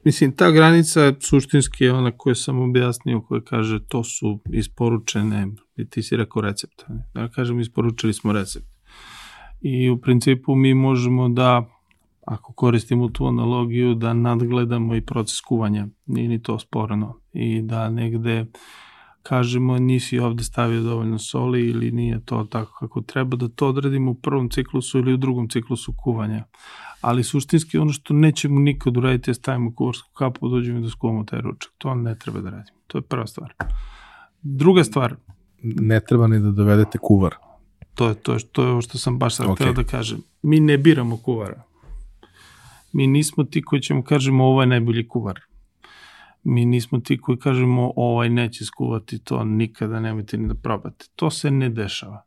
mislim, 0.07 0.31
ta 0.35 0.51
granica 0.51 1.13
suštinski 1.19 1.83
je 1.83 1.93
ona 1.93 2.11
koju 2.11 2.35
sam 2.35 2.59
objasnio, 2.59 3.21
koja 3.21 3.41
kaže 3.41 3.79
to 3.87 4.03
su 4.03 4.39
isporučene, 4.53 5.47
i 5.77 5.89
ti 5.89 6.03
si 6.03 6.17
rekao 6.17 6.41
recept. 6.41 6.83
Da 7.13 7.27
kažem, 7.27 7.59
isporučili 7.59 8.13
smo 8.13 8.33
recept. 8.33 8.67
I 9.61 9.89
u 9.89 9.97
principu 10.01 10.55
mi 10.55 10.73
možemo 10.73 11.29
da, 11.29 11.65
ako 12.25 12.53
koristimo 12.53 13.09
tu 13.09 13.25
analogiju, 13.25 13.95
da 13.95 14.13
nadgledamo 14.13 14.95
i 14.95 15.05
proces 15.05 15.41
kuvanja. 15.41 15.87
Nije 16.05 16.29
ni 16.29 16.41
to 16.41 16.59
sporno. 16.59 17.19
I 17.33 17.61
da 17.61 17.89
negde 17.89 18.45
kažemo 19.23 19.79
nisi 19.79 20.19
ovde 20.19 20.43
stavio 20.43 20.81
dovoljno 20.81 21.19
soli 21.19 21.67
ili 21.69 21.91
nije 21.91 22.25
to 22.25 22.47
tako 22.51 22.77
kako 22.79 23.01
treba, 23.01 23.37
da 23.37 23.47
to 23.47 23.67
odradimo 23.67 24.11
u 24.11 24.15
prvom 24.15 24.49
ciklusu 24.49 24.97
ili 24.97 25.13
u 25.13 25.17
drugom 25.17 25.49
ciklusu 25.49 25.93
kuvanja 26.03 26.43
ali 27.01 27.23
suštinski 27.23 27.77
ono 27.77 27.93
što 27.93 28.13
nećemo 28.13 28.60
nikad 28.60 28.97
uraditi 28.97 29.29
je 29.29 29.36
stavimo 29.36 29.75
kuvarsku 29.75 30.13
kapu, 30.13 30.49
dođemo 30.49 30.79
i 30.79 30.81
da 30.81 30.89
skuvamo 30.89 31.23
taj 31.23 31.41
ručak. 31.41 31.71
To 31.77 31.95
ne 31.95 32.19
treba 32.19 32.41
da 32.41 32.49
radimo. 32.49 32.77
To 32.88 32.97
je 32.97 33.01
prva 33.01 33.27
stvar. 33.27 33.53
Druga 34.41 34.83
stvar, 34.83 35.15
Ne 35.63 35.99
treba 35.99 36.27
ni 36.27 36.39
da 36.39 36.51
dovedete 36.51 36.97
kuvar. 37.01 37.36
to 37.95 38.07
je, 38.07 38.15
to 38.15 38.33
je, 38.33 38.39
to 38.39 38.63
je 38.63 38.69
ovo 38.69 38.81
što 38.81 38.97
sam 38.97 39.19
baš 39.19 39.36
sad 39.36 39.47
Ok. 39.47 39.60
okay. 39.60 39.75
da 39.75 39.83
kažem. 39.83 40.21
Mi 40.41 40.60
ne 40.60 40.77
biramo 40.77 41.17
kuvara. 41.17 41.63
Mi 42.93 43.07
nismo 43.07 43.43
ti 43.43 43.62
koji 43.62 43.81
ćemo 43.81 44.03
kažemo 44.03 44.45
ovo 44.45 44.62
je 44.62 44.67
najbolji 44.67 45.07
kuvar. 45.07 45.39
Mi 46.43 46.65
nismo 46.65 46.99
ti 46.99 47.17
koji 47.17 47.38
kažemo 47.38 47.93
ovaj 47.95 48.29
neće 48.29 48.65
skuvati 48.65 49.19
to, 49.19 49.43
nikada 49.43 49.99
nemojte 49.99 50.38
ni 50.38 50.47
da 50.47 50.55
probate. 50.55 51.05
To 51.15 51.29
se 51.29 51.51
ne 51.51 51.69
dešava. 51.69 52.23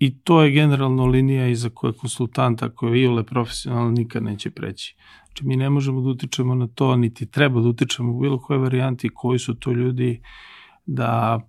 I 0.00 0.20
to 0.20 0.42
je 0.42 0.50
generalno 0.50 1.06
linija 1.06 1.48
iza 1.48 1.68
koje 1.74 1.92
konsultanta 1.92 2.68
koji 2.74 2.98
je 2.98 3.02
iole 3.02 3.24
profesionalno 3.24 3.90
nikad 3.90 4.22
neće 4.22 4.50
preći. 4.50 4.96
Znači 5.26 5.46
mi 5.46 5.56
ne 5.56 5.70
možemo 5.70 6.00
da 6.00 6.08
utičemo 6.08 6.54
na 6.54 6.66
to, 6.66 6.96
niti 6.96 7.30
treba 7.30 7.60
da 7.60 7.68
utičemo 7.68 8.12
u 8.12 8.20
bilo 8.20 8.38
koje 8.38 8.58
varijanti 8.58 9.10
koji 9.14 9.38
su 9.38 9.54
to 9.54 9.72
ljudi 9.72 10.22
da 10.86 11.40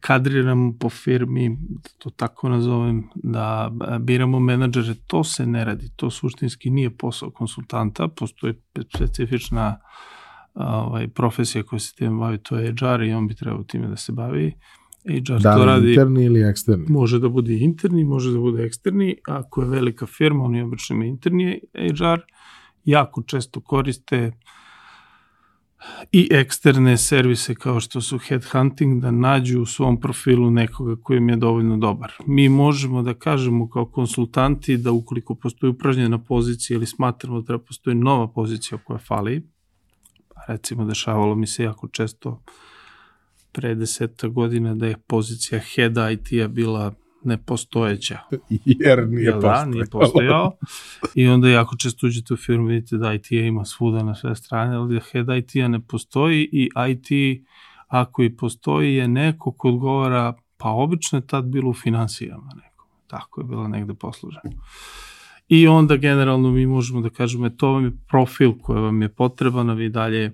kadriramo 0.00 0.74
po 0.80 0.90
firmi, 0.90 1.56
da 1.60 1.90
to 1.98 2.10
tako 2.10 2.48
nazovem, 2.48 3.08
da 3.14 3.70
biramo 4.00 4.40
menadžere, 4.40 4.94
to 5.06 5.24
se 5.24 5.46
ne 5.46 5.64
radi. 5.64 5.88
To 5.96 6.10
suštinski 6.10 6.70
nije 6.70 6.96
posao 6.96 7.30
konsultanta, 7.30 8.08
postoji 8.08 8.54
specifična 8.94 9.78
ovaj, 10.54 11.08
profesija 11.08 11.62
koja 11.62 11.80
se 11.80 11.94
tim 11.94 12.18
bavi, 12.18 12.38
to 12.38 12.58
je 12.58 12.72
HR 12.72 13.02
i 13.02 13.12
on 13.12 13.28
bi 13.28 13.34
trebao 13.34 13.64
time 13.64 13.88
da 13.88 13.96
se 13.96 14.12
bavi. 14.12 14.54
HR 15.08 15.42
Da 15.42 15.56
to 15.56 15.64
radi, 15.64 15.88
interni 15.88 16.24
ili 16.24 16.40
eksterni? 16.40 16.86
može 16.88 17.18
da 17.18 17.28
bude 17.28 17.54
interni, 17.54 18.04
može 18.04 18.32
da 18.32 18.38
bude 18.38 18.64
eksterni, 18.64 19.16
ako 19.28 19.62
je 19.62 19.68
velika 19.68 20.06
firma, 20.06 20.44
oni 20.44 20.62
obično 20.62 20.96
imaju 20.96 21.08
interni 21.08 21.60
HR, 21.74 22.20
jako 22.84 23.22
često 23.22 23.60
koriste 23.60 24.32
i 26.12 26.28
eksterne 26.32 26.96
servise 26.96 27.54
kao 27.54 27.80
što 27.80 28.00
su 28.00 28.18
headhunting 28.18 29.02
da 29.02 29.10
nađu 29.10 29.62
u 29.62 29.66
svom 29.66 30.00
profilu 30.00 30.50
nekoga 30.50 30.96
koji 31.02 31.18
im 31.18 31.28
je 31.28 31.36
dovoljno 31.36 31.76
dobar. 31.76 32.12
Mi 32.26 32.48
možemo 32.48 33.02
da 33.02 33.14
kažemo 33.14 33.68
kao 33.68 33.86
konsultanti 33.86 34.76
da 34.76 34.92
ukoliko 34.92 35.34
postoji 35.34 35.70
upražnjena 35.70 36.18
pozicija 36.18 36.76
ili 36.76 36.86
smatramo 36.86 37.40
da 37.40 37.46
treba 37.46 37.64
postoji 37.64 37.96
nova 37.96 38.28
pozicija 38.28 38.78
koja 38.84 38.98
fali, 38.98 39.48
pa 40.28 40.40
recimo 40.48 40.84
dešavalo 40.84 41.34
mi 41.34 41.46
se 41.46 41.64
jako 41.64 41.88
često 41.88 42.42
pre 43.56 43.74
deseta 43.74 44.28
godina 44.28 44.74
da 44.74 44.86
je 44.86 44.96
pozicija 45.06 45.60
head 45.74 45.94
IT-a 46.12 46.48
bila 46.48 46.92
nepostojeća. 47.24 48.18
Jer 48.64 49.08
nije 49.08 49.24
Jel 49.24 49.40
da, 49.40 49.40
postojao. 49.40 49.66
nije 49.66 49.86
postojao. 49.90 50.56
I 51.14 51.28
onda 51.28 51.48
jako 51.48 51.76
često 51.76 52.06
uđete 52.06 52.34
u 52.34 52.36
firmu, 52.36 52.66
vidite 52.66 52.96
da 52.96 53.14
IT-a 53.14 53.34
ima 53.34 53.64
svuda 53.64 54.02
na 54.02 54.14
sve 54.14 54.36
strane, 54.36 54.76
ali 54.76 54.94
da 54.94 55.00
head 55.12 55.26
IT-a 55.38 55.68
ne 55.68 55.80
postoji 55.80 56.48
i 56.52 56.70
IT, 56.88 57.40
ako 57.88 58.22
i 58.22 58.36
postoji, 58.36 58.94
je 58.94 59.08
neko 59.08 59.52
ko 59.52 59.68
odgovara, 59.68 60.34
pa 60.56 60.68
obično 60.68 61.18
je 61.18 61.26
tad 61.26 61.44
bilo 61.44 61.70
u 61.70 61.74
financijama 61.74 62.50
neko. 62.56 62.88
Tako 63.06 63.40
je 63.40 63.44
bilo 63.44 63.68
negde 63.68 63.94
posluženo. 63.94 64.50
I 65.48 65.68
onda 65.68 65.96
generalno 65.96 66.50
mi 66.50 66.66
možemo 66.66 67.00
da 67.00 67.10
kažemo, 67.10 67.46
e, 67.46 67.56
to 67.56 67.72
vam 67.72 67.84
je 67.84 67.92
profil 68.08 68.52
koji 68.62 68.80
vam 68.80 69.02
je 69.02 69.08
potreban, 69.08 69.70
a 69.70 69.74
vi 69.74 69.88
dalje 69.88 70.32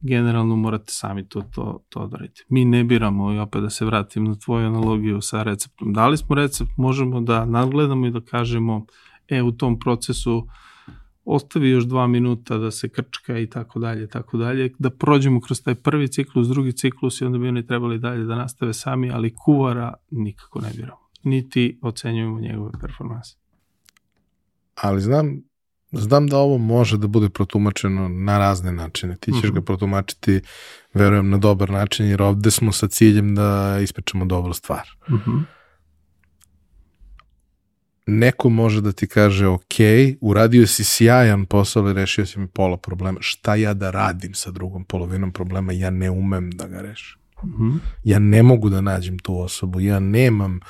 generalno 0.00 0.56
morate 0.56 0.92
sami 0.92 1.28
to, 1.28 1.42
to, 1.54 1.84
to 1.88 2.00
odraditi. 2.00 2.44
Mi 2.48 2.64
ne 2.64 2.84
biramo, 2.84 3.32
i 3.32 3.38
opet 3.38 3.62
da 3.62 3.70
se 3.70 3.84
vratim 3.84 4.24
na 4.24 4.34
tvoju 4.34 4.66
analogiju 4.66 5.20
sa 5.20 5.42
receptom. 5.42 5.92
Dali 5.92 6.16
smo 6.16 6.34
recept, 6.34 6.70
možemo 6.76 7.20
da 7.20 7.44
nadgledamo 7.44 8.06
i 8.06 8.10
da 8.10 8.20
kažemo, 8.20 8.86
e 9.28 9.42
u 9.42 9.52
tom 9.52 9.78
procesu 9.78 10.46
ostavi 11.24 11.70
još 11.70 11.84
dva 11.84 12.06
minuta 12.06 12.58
da 12.58 12.70
se 12.70 12.88
krčka 12.88 13.38
i 13.38 13.50
tako 13.50 13.78
dalje, 13.78 14.08
tako 14.08 14.36
dalje, 14.36 14.72
da 14.78 14.90
prođemo 14.90 15.40
kroz 15.40 15.62
taj 15.62 15.74
prvi 15.74 16.08
ciklus, 16.08 16.48
drugi 16.48 16.72
ciklus 16.72 17.20
i 17.20 17.24
onda 17.24 17.38
bi 17.38 17.48
oni 17.48 17.66
trebali 17.66 17.98
dalje 17.98 18.24
da 18.24 18.36
nastave 18.36 18.72
sami, 18.72 19.10
ali 19.10 19.34
kuvara 19.34 19.94
nikako 20.10 20.60
ne 20.60 20.70
biramo, 20.76 21.08
niti 21.22 21.78
ocenjujemo 21.82 22.40
njegove 22.40 22.70
performanse. 22.80 23.36
Ali 24.74 25.00
znam, 25.00 25.42
znam 25.96 26.26
da 26.26 26.38
ovo 26.38 26.58
može 26.58 26.98
da 26.98 27.06
bude 27.06 27.28
protumačeno 27.28 28.08
na 28.08 28.38
razne 28.38 28.72
načine. 28.72 29.16
Ti 29.16 29.32
ćeš 29.32 29.42
mm 29.42 29.46
-hmm. 29.46 29.54
ga 29.54 29.60
protumačiti, 29.60 30.40
verujem, 30.94 31.30
na 31.30 31.38
dobar 31.38 31.70
način, 31.70 32.06
jer 32.06 32.22
ovde 32.22 32.50
smo 32.50 32.72
sa 32.72 32.88
ciljem 32.88 33.34
da 33.34 33.78
ispečemo 33.82 34.24
dobru 34.24 34.52
stvar. 34.52 34.88
Mm 35.10 35.14
-hmm 35.14 35.42
neko 38.06 38.48
može 38.48 38.80
da 38.80 38.92
ti 38.92 39.06
kaže 39.06 39.46
ok, 39.46 39.74
uradio 40.20 40.66
si 40.66 40.84
sjajan 40.84 41.46
posao, 41.46 41.82
ali 41.82 41.92
rešio 41.92 42.26
si 42.26 42.38
mi 42.38 42.46
pola 42.46 42.76
problema. 42.76 43.18
Šta 43.20 43.54
ja 43.54 43.74
da 43.74 43.90
radim 43.90 44.34
sa 44.34 44.50
drugom 44.50 44.84
polovinom 44.84 45.32
problema? 45.32 45.72
Ja 45.72 45.90
ne 45.90 46.10
umem 46.10 46.50
da 46.50 46.66
ga 46.66 46.80
rešim. 46.80 47.18
Mm 47.44 47.48
-hmm. 47.48 47.78
Ja 48.04 48.18
ne 48.18 48.42
mogu 48.42 48.68
da 48.68 48.80
nađem 48.80 49.18
tu 49.18 49.40
osobu. 49.40 49.80
Ja 49.80 50.00
nemam 50.00 50.60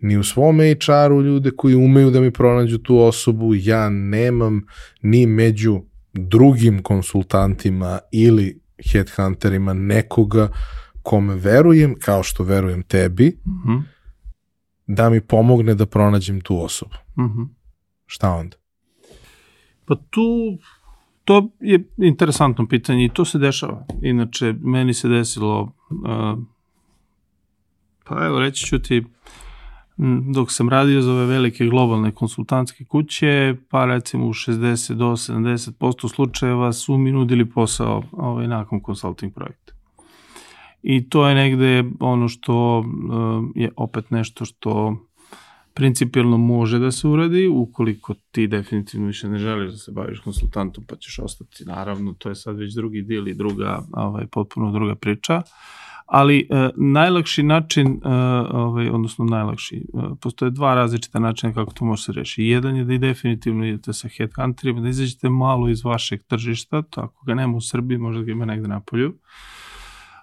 ni 0.00 0.16
u 0.16 0.24
svom 0.24 0.58
HR-u 0.58 1.22
ljude 1.22 1.50
koji 1.56 1.74
umeju 1.74 2.10
da 2.10 2.20
mi 2.20 2.30
pronađu 2.30 2.78
tu 2.78 2.98
osobu. 2.98 3.54
Ja 3.54 3.90
nemam 3.90 4.62
ni 5.02 5.26
među 5.26 5.80
drugim 6.12 6.82
konsultantima 6.82 7.98
ili 8.12 8.60
headhunterima 8.92 9.74
nekoga 9.74 10.48
kome 11.02 11.34
verujem, 11.34 11.94
kao 12.00 12.22
što 12.22 12.44
verujem 12.44 12.82
tebi, 12.82 13.36
mm 13.46 13.70
-hmm 13.70 13.82
da 14.86 15.10
mi 15.10 15.20
pomogne 15.20 15.74
da 15.74 15.86
pronađem 15.86 16.40
tu 16.40 16.64
osobu. 16.64 16.94
Mm 17.18 17.22
-hmm. 17.22 17.48
Šta 18.06 18.30
onda? 18.30 18.56
Pa 19.84 19.94
tu, 20.10 20.58
to 21.24 21.50
je 21.60 21.88
interesantno 21.96 22.68
pitanje 22.68 23.04
i 23.04 23.08
to 23.08 23.24
se 23.24 23.38
dešava. 23.38 23.86
Inače, 24.02 24.54
meni 24.60 24.94
se 24.94 25.08
desilo, 25.08 25.62
uh, 25.62 26.38
pa 28.04 28.26
evo 28.26 28.40
reći 28.40 28.66
ću 28.66 28.78
ti, 28.78 29.04
dok 30.34 30.52
sam 30.52 30.68
radio 30.68 31.02
za 31.02 31.12
ove 31.12 31.26
velike 31.26 31.66
globalne 31.66 32.12
konsultantske 32.12 32.84
kuće, 32.84 33.56
pa 33.70 33.84
recimo 33.84 34.26
u 34.26 34.32
60 34.32 34.94
do 34.94 35.06
70% 35.06 36.14
slučajeva 36.14 36.72
su 36.72 36.98
mi 36.98 37.12
nudili 37.12 37.50
posao 37.50 38.02
ovaj, 38.12 38.48
nakon 38.48 38.80
consulting 38.86 39.34
projekta. 39.34 39.72
I 40.82 41.08
to 41.08 41.28
je 41.28 41.34
negde 41.34 41.84
ono 42.00 42.28
što 42.28 42.84
eh, 42.84 43.60
je 43.60 43.70
opet 43.76 44.10
nešto 44.10 44.44
što 44.44 44.96
principijalno 45.74 46.36
može 46.36 46.78
da 46.78 46.90
se 46.90 47.08
uradi, 47.08 47.48
ukoliko 47.48 48.14
ti 48.30 48.46
definitivno 48.46 49.06
više 49.06 49.28
ne 49.28 49.38
želiš 49.38 49.70
da 49.70 49.76
se 49.76 49.92
baviš 49.92 50.20
konsultantom, 50.20 50.84
pa 50.84 50.96
ćeš 50.96 51.18
ostati, 51.18 51.64
naravno, 51.64 52.12
to 52.12 52.28
je 52.28 52.34
sad 52.34 52.56
već 52.56 52.74
drugi 52.74 53.02
dil 53.02 53.28
i 53.28 53.34
druga, 53.34 53.82
ovaj, 53.92 54.26
potpuno 54.26 54.72
druga 54.72 54.94
priča, 54.94 55.42
ali 56.06 56.48
e, 56.50 56.70
najlakši 56.76 57.42
način, 57.42 57.86
e, 57.86 58.08
ovaj, 58.52 58.88
odnosno 58.88 59.24
najlakši, 59.24 59.76
e, 59.76 60.00
postoje 60.20 60.50
dva 60.50 60.74
različita 60.74 61.18
načina 61.18 61.52
kako 61.52 61.72
to 61.72 61.84
može 61.84 62.02
se 62.02 62.12
reši. 62.12 62.44
Jedan 62.44 62.76
je 62.76 62.84
da 62.84 62.94
i 62.94 62.98
definitivno 62.98 63.66
idete 63.66 63.92
sa 63.92 64.08
headhunterima, 64.08 64.80
da 64.80 64.88
izađete 64.88 65.28
malo 65.28 65.68
iz 65.68 65.84
vašeg 65.84 66.22
tržišta, 66.22 66.82
to 66.82 67.00
ako 67.00 67.24
ga 67.26 67.34
nema 67.34 67.56
u 67.56 67.60
Srbiji, 67.60 67.98
možda 67.98 68.22
ga 68.22 68.32
ima 68.32 68.44
negde 68.44 68.68
na 68.68 68.80
polju, 68.80 69.14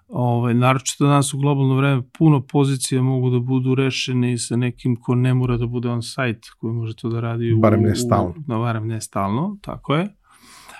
Ovaj, 0.07 0.53
naročito 0.53 1.05
danas 1.05 1.33
u 1.33 1.37
globalno 1.37 1.75
vreme 1.75 2.01
puno 2.17 2.41
pozicija 2.41 3.01
mogu 3.01 3.29
da 3.29 3.39
budu 3.39 3.75
rešene 3.75 4.33
i 4.33 4.37
sa 4.37 4.55
nekim 4.55 4.95
ko 4.95 5.15
ne 5.15 5.33
mora 5.33 5.57
da 5.57 5.67
bude 5.67 5.89
on 5.89 6.01
sajt 6.03 6.45
koji 6.57 6.73
može 6.73 6.95
to 6.95 7.09
da 7.09 7.19
radi 7.19 7.53
u, 7.53 7.59
barem 7.59 7.81
ne 7.81 7.95
stalno. 7.95 8.33
U, 8.47 8.59
barem 8.59 8.87
ne 8.87 9.01
stalno, 9.01 9.57
tako 9.61 9.95
je. 9.95 10.15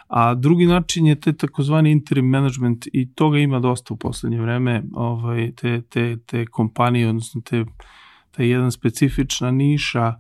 A 0.08 0.36
drugi 0.36 0.66
način 0.66 1.06
je 1.06 1.20
te 1.20 1.34
takozvani 1.34 1.92
interim 1.92 2.26
management 2.26 2.88
i 2.94 3.14
toga 3.14 3.38
ima 3.38 3.60
dosta 3.60 3.94
u 3.94 3.98
poslednje 3.98 4.42
vreme, 4.42 4.84
ovaj, 4.94 5.52
te, 5.56 5.82
te, 5.82 6.18
te 6.26 6.46
kompanije, 6.46 7.10
odnosno 7.10 7.42
te, 7.42 7.66
te 8.32 8.48
jedan 8.50 8.72
specifična 8.72 9.52
niša 9.52 10.14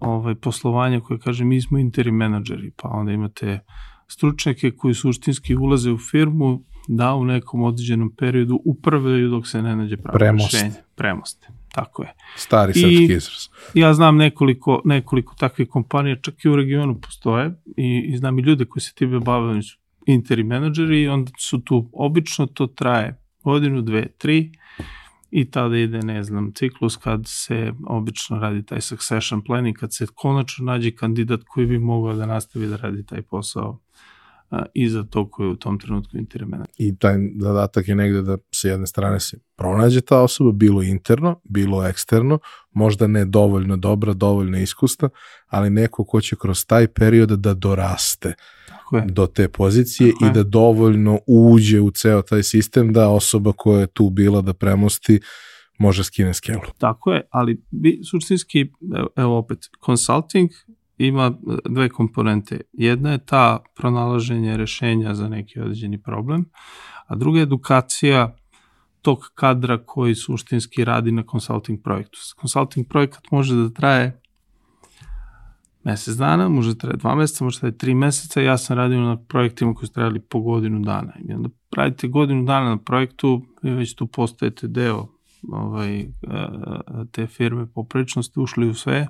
ovaj, 0.00 0.34
poslovanja 0.34 1.00
koje 1.00 1.18
kaže 1.18 1.44
mi 1.44 1.60
smo 1.60 1.78
interim 1.78 2.14
menadžeri, 2.14 2.70
pa 2.76 2.88
onda 2.88 3.12
imate 3.12 3.60
stručnjake 4.08 4.70
koji 4.70 4.94
suštinski 4.94 5.56
ulaze 5.56 5.90
u 5.90 5.98
firmu, 5.98 6.62
da 6.88 7.14
u 7.14 7.24
nekom 7.24 7.62
određenom 7.62 8.14
periodu 8.18 8.60
upravljaju 8.64 9.28
dok 9.28 9.46
se 9.46 9.62
ne 9.62 9.76
nađe 9.76 9.96
pravo 9.96 10.18
Premost. 10.18 10.52
rešenje. 10.52 10.74
Premoste. 10.94 11.48
Tako 11.76 12.02
je. 12.02 12.14
Stari 12.36 12.72
srpski 12.72 13.04
izraz. 13.04 13.48
Ja 13.74 13.94
znam 13.94 14.16
nekoliko, 14.16 14.82
nekoliko 14.84 15.34
takvih 15.38 15.68
kompanija, 15.68 16.16
čak 16.16 16.44
i 16.44 16.48
u 16.48 16.56
regionu 16.56 17.00
postoje 17.00 17.54
i, 17.76 18.04
i 18.08 18.16
znam 18.16 18.38
i 18.38 18.42
ljude 18.42 18.64
koji 18.64 18.80
se 18.80 18.94
time 18.94 19.20
bave, 19.20 19.50
oni 19.50 19.62
su 19.62 19.78
interi 20.06 20.44
menadžeri 20.44 21.02
i 21.02 21.08
onda 21.08 21.32
su 21.38 21.60
tu, 21.60 21.90
obično 21.92 22.46
to 22.46 22.66
traje 22.66 23.20
godinu, 23.44 23.82
dve, 23.82 24.06
tri 24.18 24.52
i 25.30 25.50
tada 25.50 25.76
ide, 25.76 25.98
ne 25.98 26.22
znam, 26.22 26.52
ciklus 26.52 26.96
kad 26.96 27.22
se 27.26 27.72
obično 27.86 28.38
radi 28.38 28.62
taj 28.66 28.80
succession 28.80 29.44
planning, 29.44 29.76
kad 29.76 29.94
se 29.94 30.06
konačno 30.14 30.64
nađe 30.64 30.90
kandidat 30.90 31.40
koji 31.46 31.66
bi 31.66 31.78
mogao 31.78 32.14
da 32.14 32.26
nastavi 32.26 32.66
da 32.66 32.76
radi 32.76 33.06
taj 33.06 33.22
posao 33.22 33.80
i 34.74 34.88
za 34.88 35.04
to 35.04 35.30
koji 35.30 35.46
je 35.46 35.50
u 35.50 35.56
tom 35.56 35.78
trenutku 35.78 36.18
intermena. 36.18 36.64
I 36.78 36.96
taj 36.96 37.16
zadatak 37.40 37.88
je 37.88 37.94
negde 37.94 38.22
da 38.22 38.36
sa 38.60 38.68
jedne 38.68 38.86
strane 38.86 39.20
se 39.20 39.38
pronađe 39.56 40.00
ta 40.00 40.20
osoba, 40.20 40.52
bilo 40.52 40.82
interno, 40.82 41.40
bilo 41.44 41.86
eksterno, 41.86 42.38
možda 42.72 43.06
ne 43.06 43.24
dovoljno 43.24 43.76
dobra, 43.76 44.12
dovoljno 44.12 44.58
iskusta, 44.58 45.08
ali 45.46 45.70
neko 45.70 46.04
ko 46.04 46.20
će 46.20 46.36
kroz 46.36 46.66
taj 46.66 46.86
period 46.86 47.28
da 47.28 47.54
doraste 47.54 48.34
Tako 48.68 48.96
je. 48.96 49.04
do 49.06 49.26
te 49.26 49.48
pozicije 49.48 50.12
Tako 50.12 50.26
i 50.26 50.34
da 50.34 50.42
dovoljno 50.42 51.18
uđe 51.26 51.80
u 51.80 51.90
ceo 51.90 52.22
taj 52.22 52.42
sistem 52.42 52.92
da 52.92 53.08
osoba 53.08 53.52
koja 53.52 53.80
je 53.80 53.86
tu 53.86 54.10
bila 54.10 54.40
da 54.40 54.54
premosti 54.54 55.20
može 55.78 56.04
skine 56.04 56.34
skelu. 56.34 56.60
Tako 56.78 57.12
je, 57.12 57.22
ali 57.30 57.62
bi, 57.70 58.00
suštinski, 58.10 58.72
evo 59.16 59.38
opet, 59.38 59.58
consulting 59.86 60.50
ima 60.98 61.32
dve 61.68 61.88
komponente. 61.88 62.60
Jedna 62.72 63.12
je 63.12 63.18
ta 63.18 63.58
pronalaženje 63.76 64.56
rešenja 64.56 65.14
za 65.14 65.28
neki 65.28 65.60
određeni 65.60 66.02
problem, 66.02 66.44
a 67.06 67.16
druga 67.16 67.38
je 67.38 67.42
edukacija 67.42 68.36
tog 69.06 69.30
kadra 69.34 69.78
koji 69.78 70.14
suštinski 70.14 70.84
radi 70.84 71.12
na 71.12 71.22
consulting 71.30 71.82
projektu. 71.82 72.18
Consulting 72.40 72.88
projekat 72.88 73.30
može 73.30 73.54
da 73.54 73.70
traje 73.70 74.20
mesec 75.84 76.16
dana, 76.16 76.48
može 76.48 76.74
da 76.74 76.78
traje 76.78 76.96
dva 76.96 77.14
meseca, 77.14 77.44
može 77.44 77.56
da 77.56 77.60
traje 77.60 77.78
tri 77.78 77.94
meseca. 77.94 78.40
Ja 78.40 78.58
sam 78.58 78.76
radio 78.76 79.00
na 79.00 79.16
projektima 79.16 79.74
koji 79.74 79.86
su 79.86 79.92
trajali 79.92 80.20
po 80.20 80.40
godinu 80.40 80.80
dana. 80.80 81.12
I 81.28 81.32
onda 81.32 81.48
radite 81.76 82.08
godinu 82.08 82.44
dana 82.44 82.68
na 82.68 82.78
projektu, 82.78 83.42
vi 83.62 83.70
već 83.70 83.94
tu 83.94 84.06
postajete 84.06 84.68
deo 84.68 85.06
ovaj, 85.52 86.00
e, 86.00 86.06
te 87.12 87.26
firme, 87.26 87.66
poprično 87.74 88.22
ste 88.22 88.40
ušli 88.40 88.68
u 88.68 88.74
sve 88.74 89.06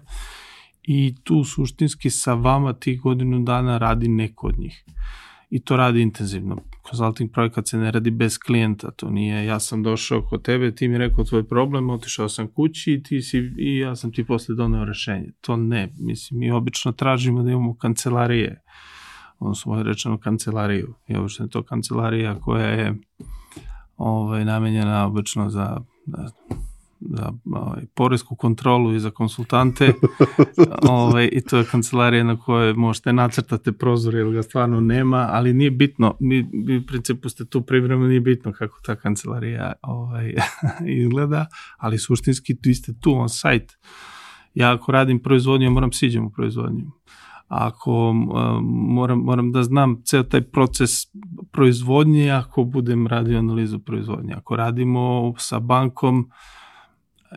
i 0.82 1.14
tu 1.24 1.44
suštinski 1.44 2.10
sa 2.10 2.34
vama 2.34 2.72
tih 2.72 3.00
godinu 3.00 3.44
dana 3.44 3.78
radi 3.78 4.08
neko 4.08 4.46
od 4.46 4.58
njih. 4.58 4.84
I 5.50 5.64
to 5.64 5.76
radi 5.76 6.00
intenzivno. 6.00 6.56
Consulting 6.90 7.32
projekat 7.32 7.68
se 7.68 7.78
ne 7.78 7.90
radi 7.90 8.10
bez 8.10 8.38
klijenta, 8.38 8.90
to 8.90 9.10
nije 9.10 9.46
ja 9.46 9.60
sam 9.60 9.82
došao 9.82 10.22
kod 10.22 10.42
tebe, 10.42 10.74
ti 10.74 10.88
mi 10.88 10.98
rekao 10.98 11.24
tvoj 11.24 11.48
problem, 11.48 11.90
otišao 11.90 12.28
sam 12.28 12.48
kući 12.48 12.92
i, 12.92 13.02
ti 13.02 13.22
si, 13.22 13.38
i 13.58 13.78
ja 13.78 13.96
sam 13.96 14.12
ti 14.12 14.24
posle 14.24 14.54
doneo 14.54 14.84
rešenje. 14.84 15.32
To 15.40 15.56
ne, 15.56 15.92
mislim, 15.98 16.40
mi 16.40 16.50
obično 16.50 16.92
tražimo 16.92 17.42
da 17.42 17.50
imamo 17.50 17.76
kancelarije, 17.76 18.62
odnosno 19.38 19.82
rečeno 19.82 20.18
kancelariju. 20.18 20.94
I 21.08 21.16
obično 21.16 21.44
je 21.44 21.50
to 21.50 21.62
kancelarija 21.62 22.40
koja 22.40 22.66
je 22.66 22.94
ovaj, 23.96 24.44
namenjena 24.44 25.06
obično 25.06 25.50
za 25.50 25.80
ne 26.06 26.28
znam, 26.28 26.65
za 27.08 27.32
ovaj, 27.52 27.82
porezku 27.94 28.36
kontrolu 28.36 28.94
i 28.94 29.00
za 29.00 29.10
konsultante 29.10 29.92
ovaj, 30.90 31.28
i 31.32 31.40
to 31.40 31.56
je 31.58 31.64
kancelarija 31.64 32.24
na 32.24 32.36
kojoj 32.40 32.74
možete 32.74 33.12
nacrtate 33.12 33.72
prozor 33.72 34.14
ili 34.14 34.34
ga 34.34 34.42
stvarno 34.42 34.80
nema, 34.80 35.28
ali 35.30 35.54
nije 35.54 35.70
bitno, 35.70 36.16
mi, 36.20 36.48
mi 36.52 36.76
u 36.76 36.86
principu 36.86 37.28
ste 37.28 37.44
tu 37.44 37.62
privremeno, 37.62 38.08
nije 38.08 38.20
bitno 38.20 38.52
kako 38.52 38.80
ta 38.84 38.96
kancelarija 38.96 39.72
ovaj, 39.82 40.34
izgleda, 41.02 41.46
ali 41.76 41.98
suštinski 41.98 42.56
vi 42.64 42.74
ste 42.74 42.92
tu 43.00 43.14
on 43.14 43.28
site. 43.28 43.76
Ja 44.54 44.74
ako 44.74 44.92
radim 44.92 45.18
proizvodnju, 45.18 45.70
moram 45.70 45.92
siđem 45.92 46.26
u 46.26 46.30
proizvodnju. 46.30 46.84
Ako 47.48 48.10
um, 48.10 48.28
moram, 48.94 49.18
moram 49.18 49.52
da 49.52 49.62
znam 49.62 50.02
ceo 50.04 50.22
taj 50.22 50.40
proces 50.40 50.90
proizvodnje, 51.52 52.30
ako 52.30 52.64
budem 52.64 53.06
radio 53.06 53.38
analizu 53.38 53.78
proizvodnje. 53.78 54.34
Ako 54.34 54.56
radimo 54.56 55.34
sa 55.38 55.60
bankom, 55.60 56.30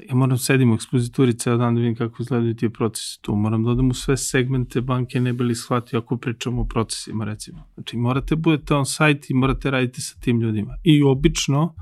ja 0.10 0.16
moram 0.16 0.30
da 0.30 0.38
sedim 0.38 0.72
u 0.72 0.76
ekspozituri 0.76 1.34
ceo 1.34 1.58
dan 1.58 1.76
da 1.76 1.82
vidim 1.82 1.96
kako 1.96 2.22
izgledaju 2.24 2.56
ti 2.56 2.70
procesi 2.70 3.22
tu. 3.22 3.36
Moram 3.36 3.64
da 3.64 3.70
odem 3.70 3.90
u 3.90 3.94
sve 3.94 4.18
segmente 4.18 4.82
banke 4.82 5.20
ne 5.20 5.34
bili 5.34 5.56
shvatio 5.56 6.00
ako 6.00 6.18
pričamo 6.18 6.62
o 6.62 6.66
procesima 6.66 7.26
recimo. 7.26 7.64
Znači 7.74 7.98
morate 7.98 8.36
budete 8.36 8.76
on 8.76 8.86
sajt 8.86 9.30
i 9.30 9.34
morate 9.34 9.72
raditi 9.72 10.02
sa 10.02 10.20
tim 10.20 10.42
ljudima. 10.42 10.76
I 10.84 11.04
obično 11.04 11.76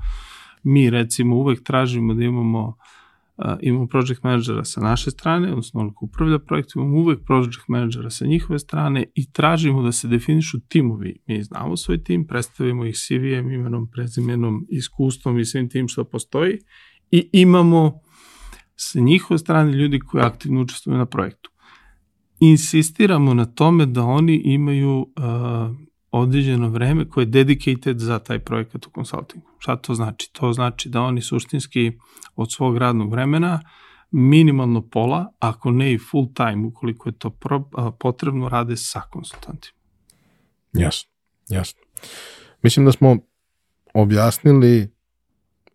mi 0.62 0.90
recimo 0.90 1.36
uvek 1.36 1.62
tražimo 1.62 2.14
da 2.14 2.24
imamo 2.24 2.76
imamo 3.60 3.86
project 3.86 4.22
managera 4.22 4.64
sa 4.64 4.80
naše 4.80 5.10
strane, 5.10 5.48
odnosno 5.48 5.80
ono 5.80 5.94
ko 5.94 6.04
upravlja 6.04 6.38
projektom, 6.38 6.82
imamo 6.82 6.98
uvek 6.98 7.24
project 7.24 7.68
managera 7.68 8.10
sa 8.10 8.26
njihove 8.26 8.58
strane 8.58 9.04
i 9.14 9.32
tražimo 9.32 9.82
da 9.82 9.92
se 9.92 10.08
definišu 10.08 10.60
timovi. 10.60 11.18
Mi 11.26 11.42
znamo 11.42 11.76
svoj 11.76 12.04
tim, 12.04 12.26
predstavimo 12.26 12.86
ih 12.86 12.94
CV-em, 12.94 13.52
imenom, 13.52 13.90
prezimenom, 13.90 14.66
iskustvom 14.68 15.38
i 15.38 15.44
svim 15.44 15.68
tim 15.68 15.88
što 15.88 16.04
postoji 16.04 16.58
i 17.10 17.28
imamo 17.32 18.00
sa 18.76 19.00
njihove 19.00 19.38
strane 19.38 19.72
ljudi 19.72 20.00
koji 20.00 20.24
aktivno 20.24 20.60
učestvuju 20.60 20.98
na 20.98 21.06
projektu. 21.06 21.50
Insistiramo 22.40 23.34
na 23.34 23.44
tome 23.44 23.86
da 23.86 24.02
oni 24.02 24.36
imaju 24.44 24.98
uh, 24.98 25.76
određeno 26.10 26.68
vreme 26.68 27.08
koje 27.08 27.22
je 27.22 27.26
dedicated 27.26 27.98
za 27.98 28.18
taj 28.18 28.38
projekat 28.38 28.86
u 28.86 28.90
konsultingu. 28.90 29.46
Šta 29.58 29.76
to 29.76 29.94
znači? 29.94 30.32
To 30.32 30.52
znači 30.52 30.88
da 30.88 31.02
oni 31.02 31.20
suštinski 31.20 31.92
od 32.36 32.52
svog 32.52 32.76
radnog 32.76 33.10
vremena 33.10 33.60
minimalno 34.10 34.88
pola, 34.88 35.32
ako 35.38 35.70
ne 35.70 35.92
i 35.92 35.98
full 35.98 36.26
time, 36.34 36.66
ukoliko 36.66 37.08
je 37.08 37.18
to 37.18 37.30
pro, 37.30 37.70
potrebno, 38.00 38.48
rade 38.48 38.76
sa 38.76 39.00
konsultantima. 39.10 39.78
Jasno, 40.72 41.10
jasno. 41.48 41.80
Mislim 42.62 42.86
da 42.86 42.92
smo 42.92 43.16
objasnili 43.94 44.90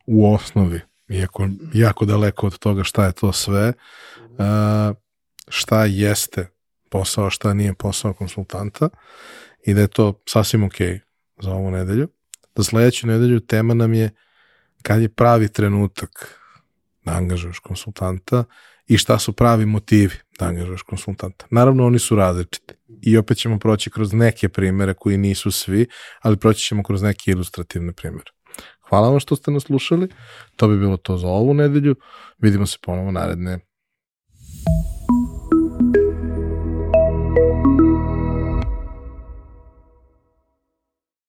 u 0.05 0.33
osnovi, 0.33 0.79
iako 1.13 1.47
jako 1.73 2.05
daleko 2.05 2.47
od 2.47 2.57
toga 2.57 2.83
šta 2.83 3.05
je 3.05 3.11
to 3.11 3.31
sve, 3.31 3.73
šta 5.47 5.85
jeste 5.85 6.47
posao, 6.89 7.29
šta 7.29 7.53
nije 7.53 7.73
posao 7.73 8.13
konsultanta 8.13 8.89
i 9.65 9.73
da 9.73 9.81
je 9.81 9.87
to 9.87 10.21
sasvim 10.29 10.63
ok 10.63 10.75
za 11.41 11.51
ovu 11.51 11.71
nedelju. 11.71 12.07
Da 12.55 12.63
sledeću 12.63 13.07
nedelju 13.07 13.39
tema 13.39 13.73
nam 13.73 13.93
je 13.93 14.09
kad 14.81 15.01
je 15.01 15.09
pravi 15.09 15.47
trenutak 15.47 16.39
da 17.05 17.11
angažuješ 17.11 17.59
konsultanta 17.59 18.43
i 18.87 18.97
šta 18.97 19.19
su 19.19 19.33
pravi 19.33 19.65
motivi 19.65 20.15
da 20.39 20.45
angažuješ 20.45 20.81
konsultanta. 20.81 21.45
Naravno, 21.49 21.85
oni 21.85 21.99
su 21.99 22.15
različiti 22.15 22.73
i 23.01 23.17
opet 23.17 23.37
ćemo 23.37 23.59
proći 23.59 23.89
kroz 23.89 24.13
neke 24.13 24.49
primere 24.49 24.93
koji 24.93 25.17
nisu 25.17 25.51
svi, 25.51 25.87
ali 26.21 26.37
proći 26.37 26.63
ćemo 26.63 26.83
kroz 26.83 27.01
neke 27.01 27.31
ilustrativne 27.31 27.93
primere. 27.93 28.31
Hvala 28.93 29.09
vam 29.09 29.19
što 29.19 29.35
ste 29.35 29.51
nas 29.51 29.63
slušali. 29.63 30.07
To 30.55 30.67
bi 30.67 30.77
bilo 30.77 30.97
to 30.97 31.17
za 31.17 31.27
ovu 31.27 31.53
nedelju. 31.53 31.95
Vidimo 32.37 32.65
se 32.65 32.77
ponovo 32.81 33.11
naredne. 33.11 33.59